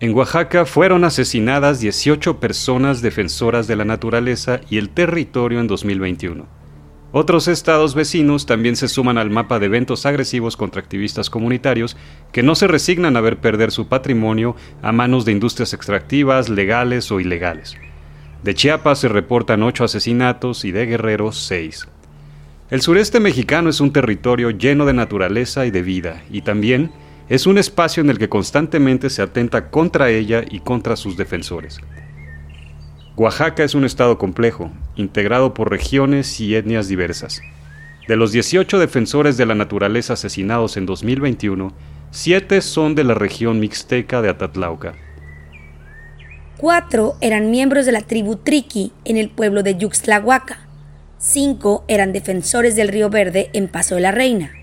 [0.00, 6.44] En Oaxaca fueron asesinadas 18 personas defensoras de la naturaleza y el territorio en 2021.
[7.12, 11.96] Otros estados vecinos también se suman al mapa de eventos agresivos contra activistas comunitarios
[12.32, 17.12] que no se resignan a ver perder su patrimonio a manos de industrias extractivas, legales
[17.12, 17.76] o ilegales.
[18.42, 21.86] De Chiapas se reportan 8 asesinatos y de Guerrero 6.
[22.70, 26.90] El sureste mexicano es un territorio lleno de naturaleza y de vida, y también
[27.32, 31.78] es un espacio en el que constantemente se atenta contra ella y contra sus defensores.
[33.16, 37.40] Oaxaca es un estado complejo, integrado por regiones y etnias diversas.
[38.06, 41.72] De los 18 defensores de la naturaleza asesinados en 2021,
[42.10, 44.92] 7 son de la región mixteca de Atatlauca.
[46.58, 50.68] Cuatro eran miembros de la tribu Triqui en el pueblo de Yuxtlahuaca.
[51.16, 54.61] Cinco eran defensores del Río Verde en Paso de la Reina.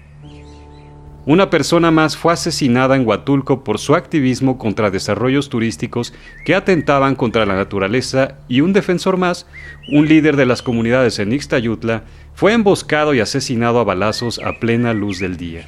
[1.30, 6.12] Una persona más fue asesinada en Huatulco por su activismo contra desarrollos turísticos
[6.44, 9.46] que atentaban contra la naturaleza y un defensor más,
[9.92, 12.04] un líder de las comunidades en Ixtayutla,
[12.34, 15.68] fue emboscado y asesinado a balazos a plena luz del día.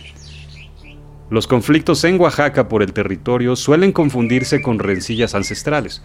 [1.30, 6.02] Los conflictos en Oaxaca por el territorio suelen confundirse con rencillas ancestrales.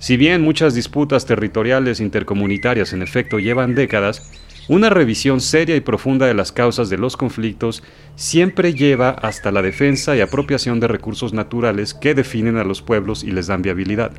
[0.00, 4.28] Si bien muchas disputas territoriales intercomunitarias en efecto llevan décadas,
[4.68, 7.82] una revisión seria y profunda de las causas de los conflictos
[8.16, 13.24] siempre lleva hasta la defensa y apropiación de recursos naturales que definen a los pueblos
[13.24, 14.12] y les dan viabilidad.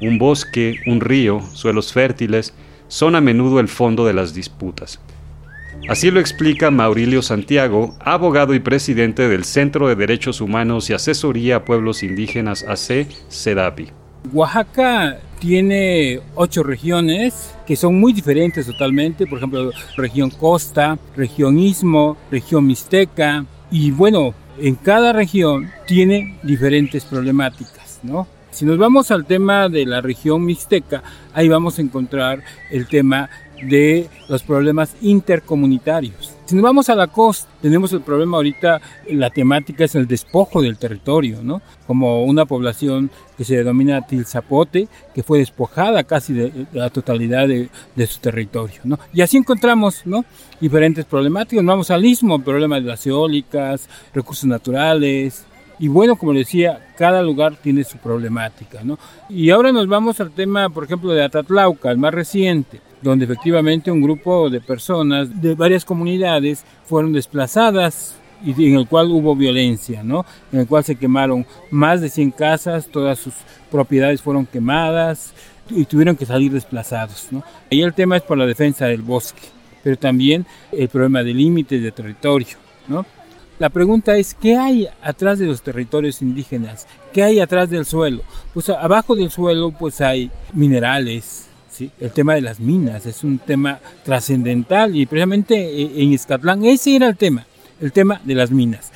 [0.00, 2.54] Un bosque, un río, suelos fértiles,
[2.88, 5.00] son a menudo el fondo de las disputas.
[5.88, 11.56] Así lo explica Maurilio Santiago, abogado y presidente del Centro de Derechos Humanos y Asesoría
[11.56, 13.99] a Pueblos Indígenas AC, CEDAPI.
[14.32, 22.16] Oaxaca tiene ocho regiones que son muy diferentes totalmente, por ejemplo, región costa, región istmo,
[22.30, 28.26] región mixteca, y bueno, en cada región tiene diferentes problemáticas, ¿no?
[28.50, 31.02] Si nos vamos al tema de la región mixteca,
[31.32, 33.30] ahí vamos a encontrar el tema
[33.62, 36.36] de los problemas intercomunitarios.
[36.50, 38.80] Si nos vamos a la costa, tenemos el problema ahorita,
[39.10, 41.62] la temática es el despojo del territorio, ¿no?
[41.86, 47.68] Como una población que se denomina Tilzapote, que fue despojada casi de, la totalidad de,
[48.08, 48.98] su territorio, ¿no?
[49.12, 50.02] Y así encontramos.
[50.60, 51.64] Diferentes problemáticas.
[51.64, 55.44] Vamos al istmo, problemas de las eólicas, recursos naturales,
[55.78, 58.98] y bueno, como decía, cada lugar tiene su problemática, ¿no?
[59.28, 63.90] Y ahora nos vamos al tema, por ejemplo, de Atatlauca, el más reciente donde efectivamente
[63.90, 70.02] un grupo de personas de varias comunidades fueron desplazadas y en el cual hubo violencia,
[70.02, 70.24] ¿no?
[70.52, 73.34] En el cual se quemaron más de 100 casas, todas sus
[73.70, 75.32] propiedades fueron quemadas
[75.68, 77.44] y tuvieron que salir desplazados, ¿no?
[77.70, 79.42] Ahí el tema es por la defensa del bosque,
[79.82, 82.56] pero también el problema de límites de territorio,
[82.88, 83.04] ¿no?
[83.58, 86.86] La pregunta es, ¿qué hay atrás de los territorios indígenas?
[87.12, 88.22] ¿Qué hay atrás del suelo?
[88.54, 93.78] Pues abajo del suelo pues hay minerales, el tema de las minas es un tema
[94.04, 97.46] trascendental y precisamente eh, en Escatlán ese era el tema,
[97.80, 98.92] el tema de las minas.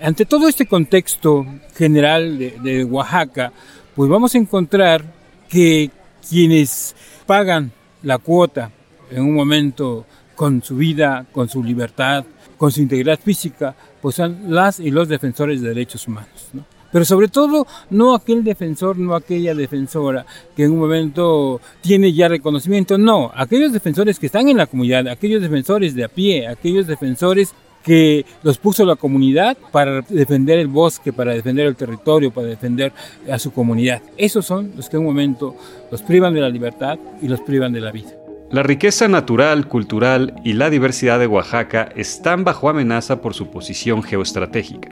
[0.00, 3.52] Ante todo este contexto general de, Oaxaca,
[3.96, 5.04] pues vamos a encontrar
[5.48, 5.90] que
[6.28, 6.94] quienes
[7.26, 7.72] pagan
[8.02, 8.70] la cuota
[9.10, 10.06] en un momento
[10.36, 12.24] con su vida, con su libertad,
[12.56, 16.48] con su integridad física, pues son las y los defensores de derechos humanos.
[16.52, 16.64] ¿no?
[16.92, 20.24] Pero sobre todo no aquel defensor, no aquella defensora
[20.56, 25.08] que en un momento tiene ya reconocimiento, no, aquellos defensores que están en la comunidad,
[25.08, 30.68] aquellos defensores de a pie, aquellos defensores que los puso la comunidad para defender el
[30.68, 32.92] bosque, para defender el territorio, para defender
[33.30, 34.02] a su comunidad.
[34.16, 35.56] Esos son los que en un momento
[35.90, 38.10] los privan de la libertad y los privan de la vida.
[38.50, 44.02] La riqueza natural, cultural y la diversidad de Oaxaca están bajo amenaza por su posición
[44.02, 44.90] geoestratégica.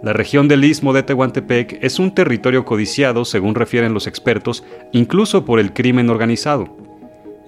[0.00, 5.44] La región del istmo de Tehuantepec es un territorio codiciado, según refieren los expertos, incluso
[5.44, 6.76] por el crimen organizado.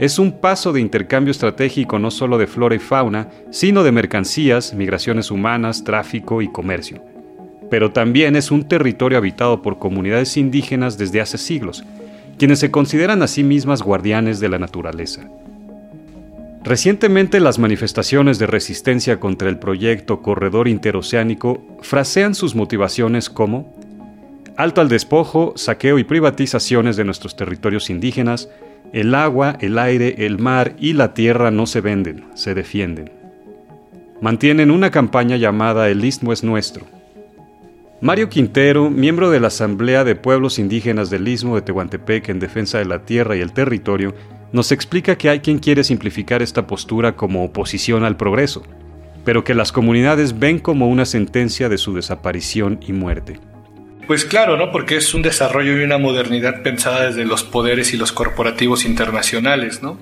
[0.00, 4.74] Es un paso de intercambio estratégico no solo de flora y fauna, sino de mercancías,
[4.74, 7.04] migraciones humanas, tráfico y comercio.
[7.70, 11.84] Pero también es un territorio habitado por comunidades indígenas desde hace siglos,
[12.36, 15.28] quienes se consideran a sí mismas guardianes de la naturaleza.
[16.62, 23.74] Recientemente las manifestaciones de resistencia contra el proyecto Corredor Interoceánico frasean sus motivaciones como
[24.58, 28.50] alto al despojo, saqueo y privatizaciones de nuestros territorios indígenas,
[28.92, 33.10] el agua, el aire, el mar y la tierra no se venden, se defienden.
[34.20, 36.84] Mantienen una campaña llamada El Istmo es Nuestro.
[38.02, 42.78] Mario Quintero, miembro de la Asamblea de Pueblos Indígenas del Istmo de Tehuantepec en defensa
[42.78, 44.14] de la tierra y el territorio,
[44.52, 48.62] nos explica que hay quien quiere simplificar esta postura como oposición al progreso,
[49.24, 53.38] pero que las comunidades ven como una sentencia de su desaparición y muerte.
[54.06, 54.72] Pues claro, ¿no?
[54.72, 59.82] Porque es un desarrollo y una modernidad pensada desde los poderes y los corporativos internacionales,
[59.82, 59.98] ¿no?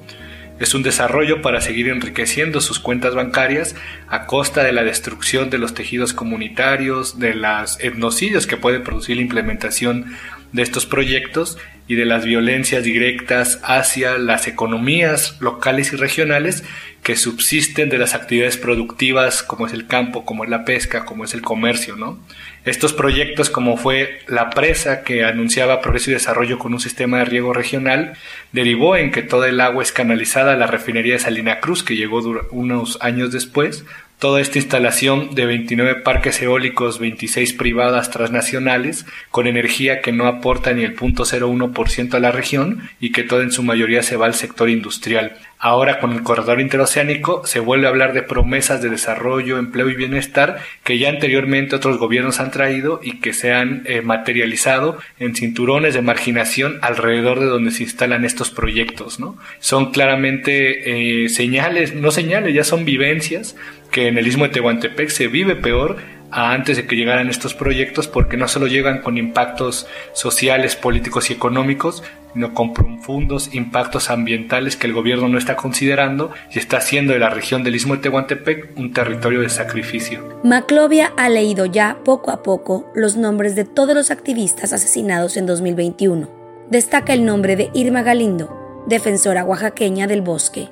[0.58, 3.76] Es un desarrollo para seguir enriqueciendo sus cuentas bancarias
[4.08, 9.16] a costa de la destrucción de los tejidos comunitarios, de las etnocidios que puede producir
[9.16, 10.06] la implementación
[10.52, 16.62] de estos proyectos y de las violencias directas hacia las economías locales y regionales
[17.02, 21.24] que subsisten de las actividades productivas como es el campo, como es la pesca, como
[21.24, 22.18] es el comercio, ¿no?
[22.64, 27.24] Estos proyectos como fue la presa que anunciaba progreso y desarrollo con un sistema de
[27.24, 28.12] riego regional,
[28.52, 31.96] derivó en que toda el agua es canalizada a la refinería de Salina Cruz que
[31.96, 32.20] llegó
[32.50, 33.86] unos años después,
[34.18, 40.72] Toda esta instalación de 29 parques eólicos, 26 privadas transnacionales, con energía que no aporta
[40.72, 44.34] ni el 0.01% a la región y que toda en su mayoría se va al
[44.34, 45.36] sector industrial.
[45.60, 49.96] Ahora con el corredor interoceánico se vuelve a hablar de promesas de desarrollo, empleo y
[49.96, 55.34] bienestar que ya anteriormente otros gobiernos han traído y que se han eh, materializado en
[55.34, 59.18] cinturones de marginación alrededor de donde se instalan estos proyectos.
[59.18, 59.36] ¿no?
[59.58, 63.56] Son claramente eh, señales, no señales, ya son vivencias
[63.90, 65.96] que en el istmo de Tehuantepec se vive peor
[66.30, 71.32] antes de que llegaran estos proyectos porque no solo llegan con impactos sociales, políticos y
[71.34, 72.02] económicos,
[72.32, 77.18] sino con profundos impactos ambientales que el gobierno no está considerando y está haciendo de
[77.18, 80.40] la región del Istmo de Tehuantepec un territorio de sacrificio.
[80.44, 85.46] Maclovia ha leído ya poco a poco los nombres de todos los activistas asesinados en
[85.46, 86.28] 2021.
[86.70, 90.68] Destaca el nombre de Irma Galindo, defensora oaxaqueña del bosque.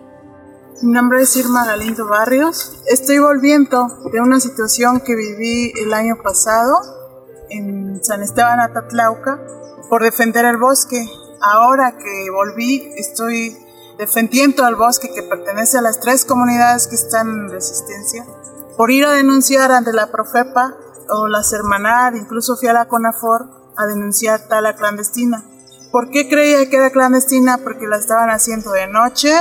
[0.83, 2.83] Mi nombre es Irma Galindo Barrios.
[2.85, 6.75] Estoy volviendo de una situación que viví el año pasado
[7.49, 9.41] en San Esteban Atatlauca
[9.89, 11.03] por defender el bosque.
[11.41, 13.57] Ahora que volví, estoy
[13.97, 18.27] defendiendo al bosque que pertenece a las tres comunidades que están en resistencia.
[18.77, 20.77] Por ir a denunciar ante la Profepa
[21.09, 25.43] o la Sermanar, incluso fui a la CONAFOR a denunciar tala clandestina.
[25.91, 27.57] ¿Por qué creía que era clandestina?
[27.65, 29.33] Porque la estaban haciendo de noche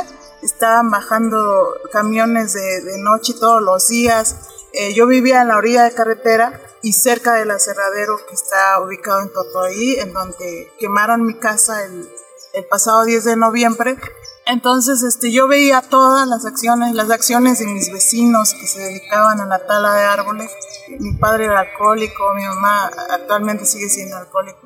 [0.45, 4.35] estaban bajando camiones de, noche todos los días.
[4.73, 9.21] Eh, yo vivía en la orilla de carretera y cerca del aserradero que está ubicado
[9.21, 12.09] en Totoí, en donde quemaron mi casa el,
[12.53, 13.97] el pasado 10 de noviembre.
[14.45, 19.41] Entonces, este, yo veía todas las acciones, las acciones de mis vecinos que se dedicaban
[19.41, 20.51] a la tala de árboles.
[20.99, 24.59] Mi padre era alcohólico, mi mamá actualmente sigue siendo alcohólico.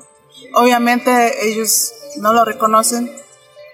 [0.54, 3.10] Obviamente ellos no lo reconocen,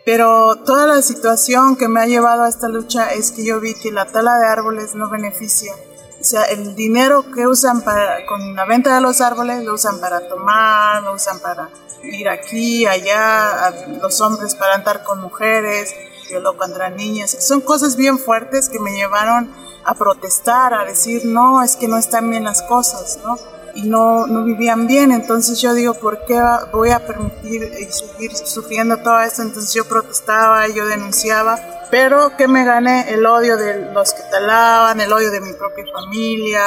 [0.07, 3.75] pero toda la situación que me ha llevado a esta lucha es que yo vi
[3.75, 5.73] que la tala de árboles no beneficia.
[6.21, 9.99] O sea, el dinero que usan para, con la venta de los árboles lo usan
[9.99, 11.71] para tomar, lo usan para
[12.05, 15.93] ir aquí, allá, los hombres para andar con mujeres,
[16.41, 17.37] lo contra niñas.
[17.41, 19.53] Son cosas bien fuertes que me llevaron
[19.85, 23.37] a protestar, a decir, no, es que no están bien las cosas, ¿no?
[23.77, 25.13] Y no, no vivían bien.
[25.13, 26.41] Entonces yo digo, ¿por qué
[26.73, 29.43] voy a permitir y seguir sufriendo todo esto?
[29.43, 31.59] Entonces yo protestaba, yo denunciaba,
[31.91, 35.85] pero que me gané el odio de los que talaban, el odio de mi propia
[35.93, 36.63] familia.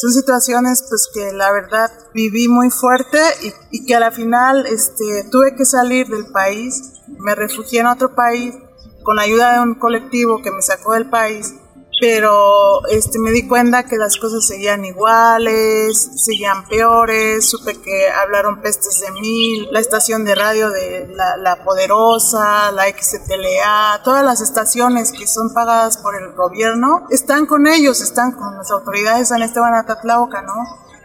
[0.00, 4.64] Son situaciones pues que la verdad viví muy fuerte y, y que a la final
[4.66, 8.54] este, tuve que salir del país, me refugié en otro país
[9.02, 11.54] con la ayuda de un colectivo que me sacó del país
[12.00, 18.60] pero este, me di cuenta que las cosas seguían iguales, seguían peores, supe que hablaron
[18.60, 25.12] pestes de mí, la estación de radio de La, Poderosa, la XTLA, todas las estaciones
[25.12, 29.42] que son pagadas por el gobierno, están con ellos, están con las autoridades de San
[29.42, 30.54] Esteban Atatlauca, ¿no?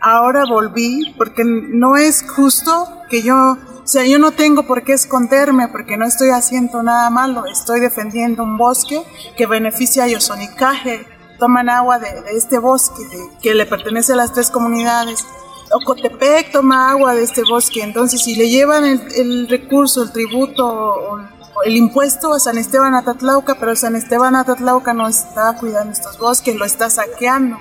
[0.01, 4.93] Ahora volví porque no es justo que yo o sea, yo no tengo por qué
[4.93, 9.03] esconderme porque no estoy haciendo nada malo, estoy defendiendo un bosque
[9.35, 11.05] que beneficia a Yosonicaje,
[11.37, 13.03] toman agua de, este bosque
[13.41, 15.25] que le pertenece a las tres comunidades.
[15.73, 21.19] Ocotepec toma agua de este bosque, entonces si le llevan el, recurso, el tributo
[21.65, 26.55] el impuesto a San Esteban Atatlauca, pero San Esteban Atatlauca no está cuidando estos bosques,
[26.55, 27.57] lo está saqueando.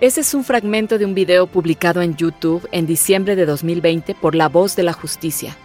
[0.00, 4.34] Ese es un fragmento de un video publicado en YouTube en diciembre de 2020 por
[4.36, 5.56] La Voz de la Justicia.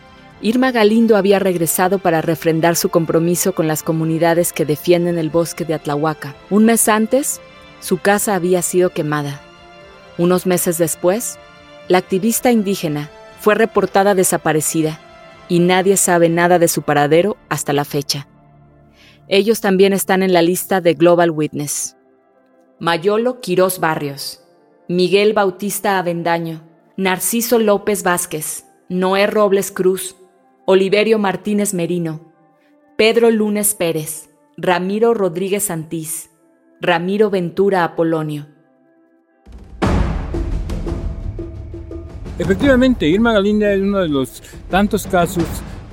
[0.42, 5.66] Irma Galindo había regresado para refrendar su compromiso con las comunidades que defienden el bosque
[5.66, 6.36] de Atlahuaca.
[6.50, 7.42] Un mes antes,
[7.82, 9.42] su casa había sido quemada.
[10.18, 11.38] Unos meses después,
[11.90, 13.10] la activista indígena
[13.42, 15.00] fue reportada desaparecida
[15.50, 18.28] y nadie sabe nada de su paradero hasta la fecha.
[19.28, 21.98] Ellos también están en la lista de Global Witness.
[22.80, 24.42] Mayolo Quirós Barrios,
[24.88, 26.64] Miguel Bautista Avendaño,
[26.96, 30.16] Narciso López Vázquez, Noé Robles Cruz,
[30.72, 32.32] Oliverio Martínez Merino,
[32.96, 36.30] Pedro Lunes Pérez, Ramiro Rodríguez Santís,
[36.80, 38.46] Ramiro Ventura Apolonio.
[42.38, 45.44] Efectivamente, Irma Galinda es uno de los tantos casos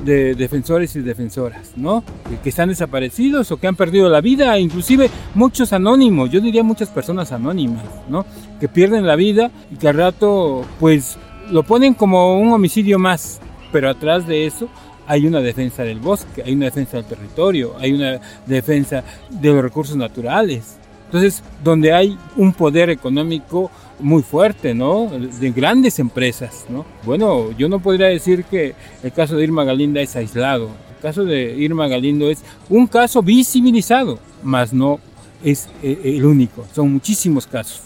[0.05, 2.05] de defensores y defensoras, ¿no?
[2.43, 6.91] Que están desaparecidos o que han perdido la vida, inclusive muchos anónimos, yo diría muchas
[6.91, 8.27] personas anónimas, ¿no?
[8.61, 11.17] Que pierden la vida y que al rato, pues,
[11.51, 13.41] lo ponen como un homicidio más,
[13.73, 14.69] pero atrás de eso
[15.07, 19.63] hay una defensa del bosque, hay una defensa del territorio, hay una defensa de los
[19.63, 20.79] recursos naturales.
[21.07, 25.09] Entonces, donde hay un poder económico muy fuerte, ¿no?
[25.09, 26.85] De grandes empresas, ¿no?
[27.05, 30.71] Bueno, yo no podría decir que el caso de Irma Galinda es aislado.
[30.97, 34.99] El caso de Irma Galindo es un caso visibilizado, mas no
[35.45, 36.67] es eh, el único.
[36.75, 37.83] Son muchísimos casos.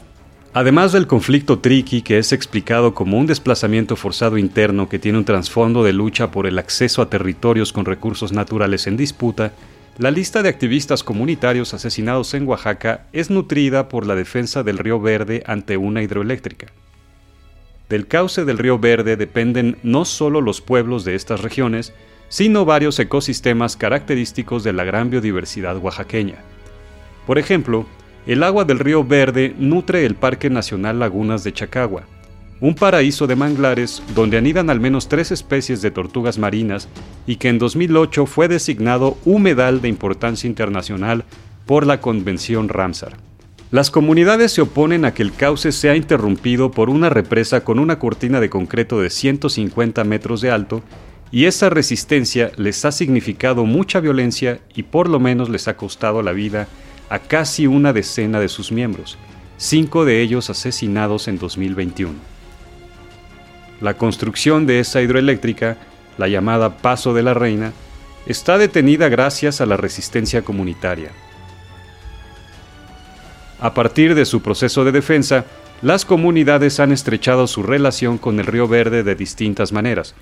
[0.53, 5.25] Además del conflicto triqui, que es explicado como un desplazamiento forzado interno que tiene un
[5.25, 9.53] trasfondo de lucha por el acceso a territorios con recursos naturales en disputa,
[9.97, 15.01] la lista de activistas comunitarios asesinados en Oaxaca es nutrida por la defensa del río
[15.01, 16.67] Verde ante una hidroeléctrica.
[17.89, 21.93] Del cauce del río Verde dependen no solo los pueblos de estas regiones,
[22.29, 26.37] sino varios ecosistemas característicos de la gran biodiversidad oaxaqueña.
[27.27, 27.87] Por ejemplo,
[28.27, 32.05] el agua del río Verde nutre el Parque Nacional Lagunas de Chacagua,
[32.61, 36.89] un paraíso de manglares donde anidan al menos tres especies de tortugas marinas
[37.27, 41.25] y que en 2008 fue designado humedal de importancia internacional
[41.65, 43.17] por la Convención Ramsar.
[43.71, 47.99] Las comunidades se oponen a que el cauce sea interrumpido por una represa con una
[47.99, 50.83] cortina de concreto de 150 metros de alto
[51.31, 56.23] y esa resistencia les ha significado mucha violencia y por lo menos les ha costado
[56.23, 56.67] la vida
[57.11, 59.19] a casi una decena de sus miembros,
[59.59, 62.15] cinco de ellos asesinados en 2021.
[63.81, 65.77] La construcción de esa hidroeléctrica,
[66.17, 67.73] la llamada Paso de la Reina,
[68.27, 71.11] está detenida gracias a la resistencia comunitaria.
[73.59, 75.45] A partir de su proceso de defensa,
[75.83, 80.15] las comunidades han estrechado su relación con el Río Verde de distintas maneras.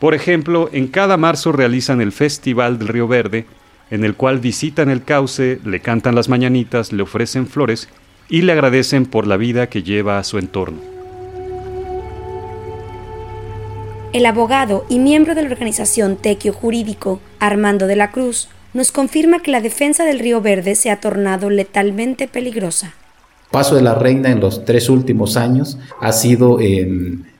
[0.00, 3.46] Por ejemplo, en cada marzo realizan el Festival del Río Verde,
[3.90, 7.88] en el cual visitan el cauce, le cantan las mañanitas, le ofrecen flores
[8.28, 10.78] y le agradecen por la vida que lleva a su entorno.
[14.12, 19.40] El abogado y miembro de la organización Tequio Jurídico, Armando de la Cruz, nos confirma
[19.40, 22.94] que la defensa del Río Verde se ha tornado letalmente peligrosa.
[23.50, 26.88] Paso de la Reina en los tres últimos años ha sido eh,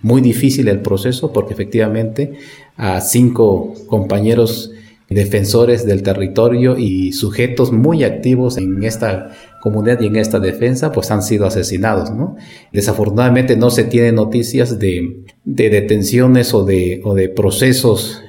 [0.02, 2.38] muy difícil el proceso porque efectivamente
[2.76, 4.70] a cinco compañeros
[5.14, 11.10] defensores del territorio y sujetos muy activos en esta comunidad y en esta defensa, pues
[11.10, 12.36] han sido asesinados, ¿no?
[12.72, 18.20] Desafortunadamente no se tienen noticias de, detenciones o de, o de procesos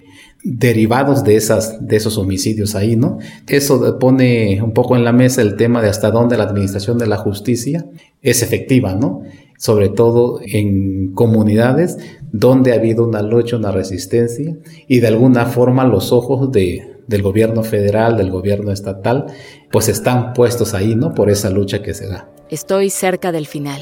[0.45, 3.17] derivados de, esas, de esos homicidios ahí, ¿no?
[3.47, 7.07] Eso pone un poco en la mesa el tema de hasta dónde la administración de
[7.07, 7.87] la justicia
[8.21, 9.23] es efectiva, ¿no?
[9.57, 11.97] Sobre todo en comunidades
[12.31, 17.21] donde ha habido una lucha, una resistencia y de alguna forma los ojos de, del
[17.21, 19.27] gobierno federal, del gobierno estatal,
[19.71, 21.13] pues están puestos ahí, ¿no?
[21.13, 22.29] Por esa lucha que se da.
[22.49, 23.81] Estoy cerca del final.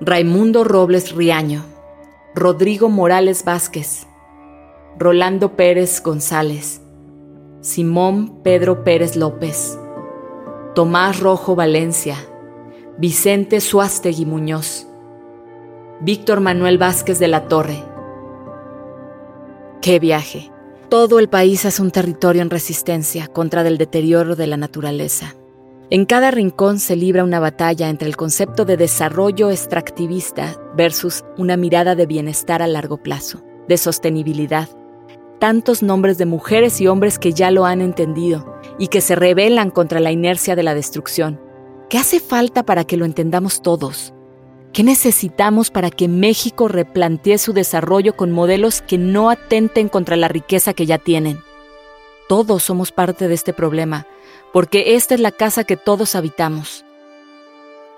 [0.00, 1.64] Raimundo Robles Riaño,
[2.34, 4.06] Rodrigo Morales Vázquez,
[4.98, 6.80] Rolando Pérez González,
[7.60, 9.78] Simón Pedro Pérez López,
[10.74, 12.16] Tomás Rojo Valencia,
[13.00, 14.88] Vicente Suástegui Muñoz,
[16.00, 17.80] Víctor Manuel Vázquez de la Torre.
[19.80, 20.50] ¡Qué viaje!
[20.88, 25.36] Todo el país es un territorio en resistencia contra el deterioro de la naturaleza.
[25.90, 31.56] En cada rincón se libra una batalla entre el concepto de desarrollo extractivista versus una
[31.56, 34.68] mirada de bienestar a largo plazo, de sostenibilidad.
[35.38, 39.70] Tantos nombres de mujeres y hombres que ya lo han entendido y que se rebelan
[39.70, 41.46] contra la inercia de la destrucción.
[41.88, 44.12] ¿Qué hace falta para que lo entendamos todos?
[44.74, 50.28] ¿Qué necesitamos para que México replantee su desarrollo con modelos que no atenten contra la
[50.28, 51.42] riqueza que ya tienen?
[52.28, 54.06] Todos somos parte de este problema,
[54.52, 56.84] porque esta es la casa que todos habitamos.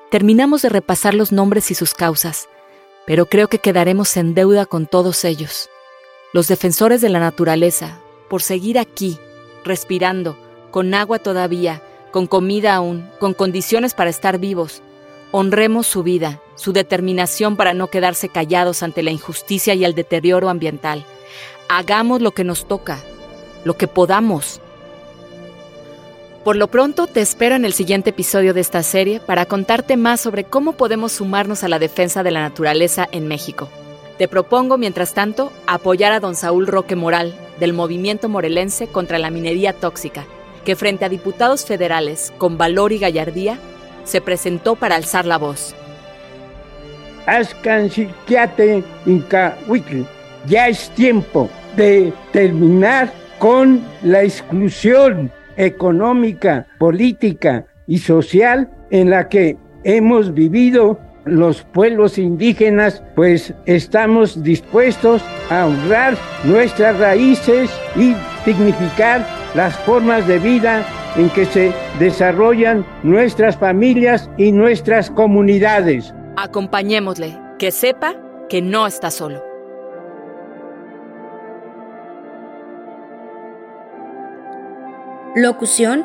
[0.09, 2.49] Terminamos de repasar los nombres y sus causas,
[3.09, 5.68] pero creo que quedaremos en deuda con todos ellos.
[6.32, 9.18] Los defensores de la naturaleza, por seguir aquí,
[9.64, 10.36] respirando,
[10.70, 14.83] con agua todavía, con comida aún, con condiciones para estar vivos,
[15.33, 20.51] honremos su vida su determinación para no quedarse callados ante la injusticia y el deterioro
[20.51, 21.07] ambiental.
[21.71, 22.99] Hagamos lo que nos toca,
[23.65, 24.61] lo que podamos.
[26.45, 30.21] Por lo pronto, te espero en el siguiente episodio de esta serie para contarte más
[30.21, 33.71] sobre cómo podemos sumarnos a la defensa de la naturaleza en México.
[34.19, 39.31] Te propongo, mientras tanto, apoyar a don Saúl Roque Moral, del movimiento morelense contra la
[39.31, 40.27] minería tóxica,
[40.65, 43.59] que frente a diputados federales con valor y gallardía,
[44.05, 45.75] se presentó para alzar la voz.
[50.47, 59.57] Ya es tiempo de terminar con la exclusión económica, política y social en la que
[59.85, 69.76] hemos vivido los pueblos indígenas, pues estamos dispuestos a honrar nuestras raíces y dignificar las
[69.80, 70.84] formas de vida
[71.16, 76.14] en que se desarrollan nuestras familias y nuestras comunidades.
[76.36, 78.14] Acompañémosle, que sepa
[78.48, 79.44] que no está solo.
[85.34, 86.05] Locución: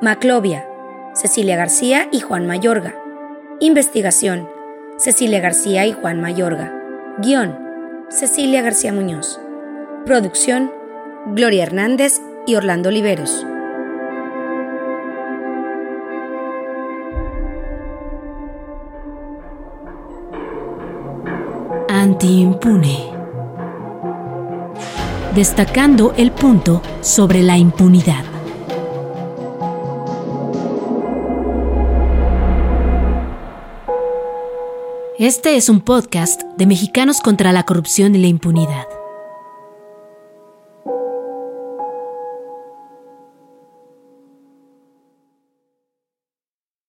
[0.00, 0.66] Maclovia,
[1.14, 2.94] Cecilia García y Juan Mayorga.
[3.60, 4.48] Investigación:
[4.96, 6.72] Cecilia García y Juan Mayorga.
[7.18, 7.58] Guión:
[8.10, 9.40] Cecilia García Muñoz.
[10.04, 10.72] Producción:
[11.34, 13.46] Gloria Hernández y Orlando Oliveros.
[21.88, 23.10] Antiimpune.
[25.34, 28.24] Destacando el punto sobre la impunidad.
[35.18, 38.93] Este es un podcast de Mexicanos contra la Corrupción y la Impunidad.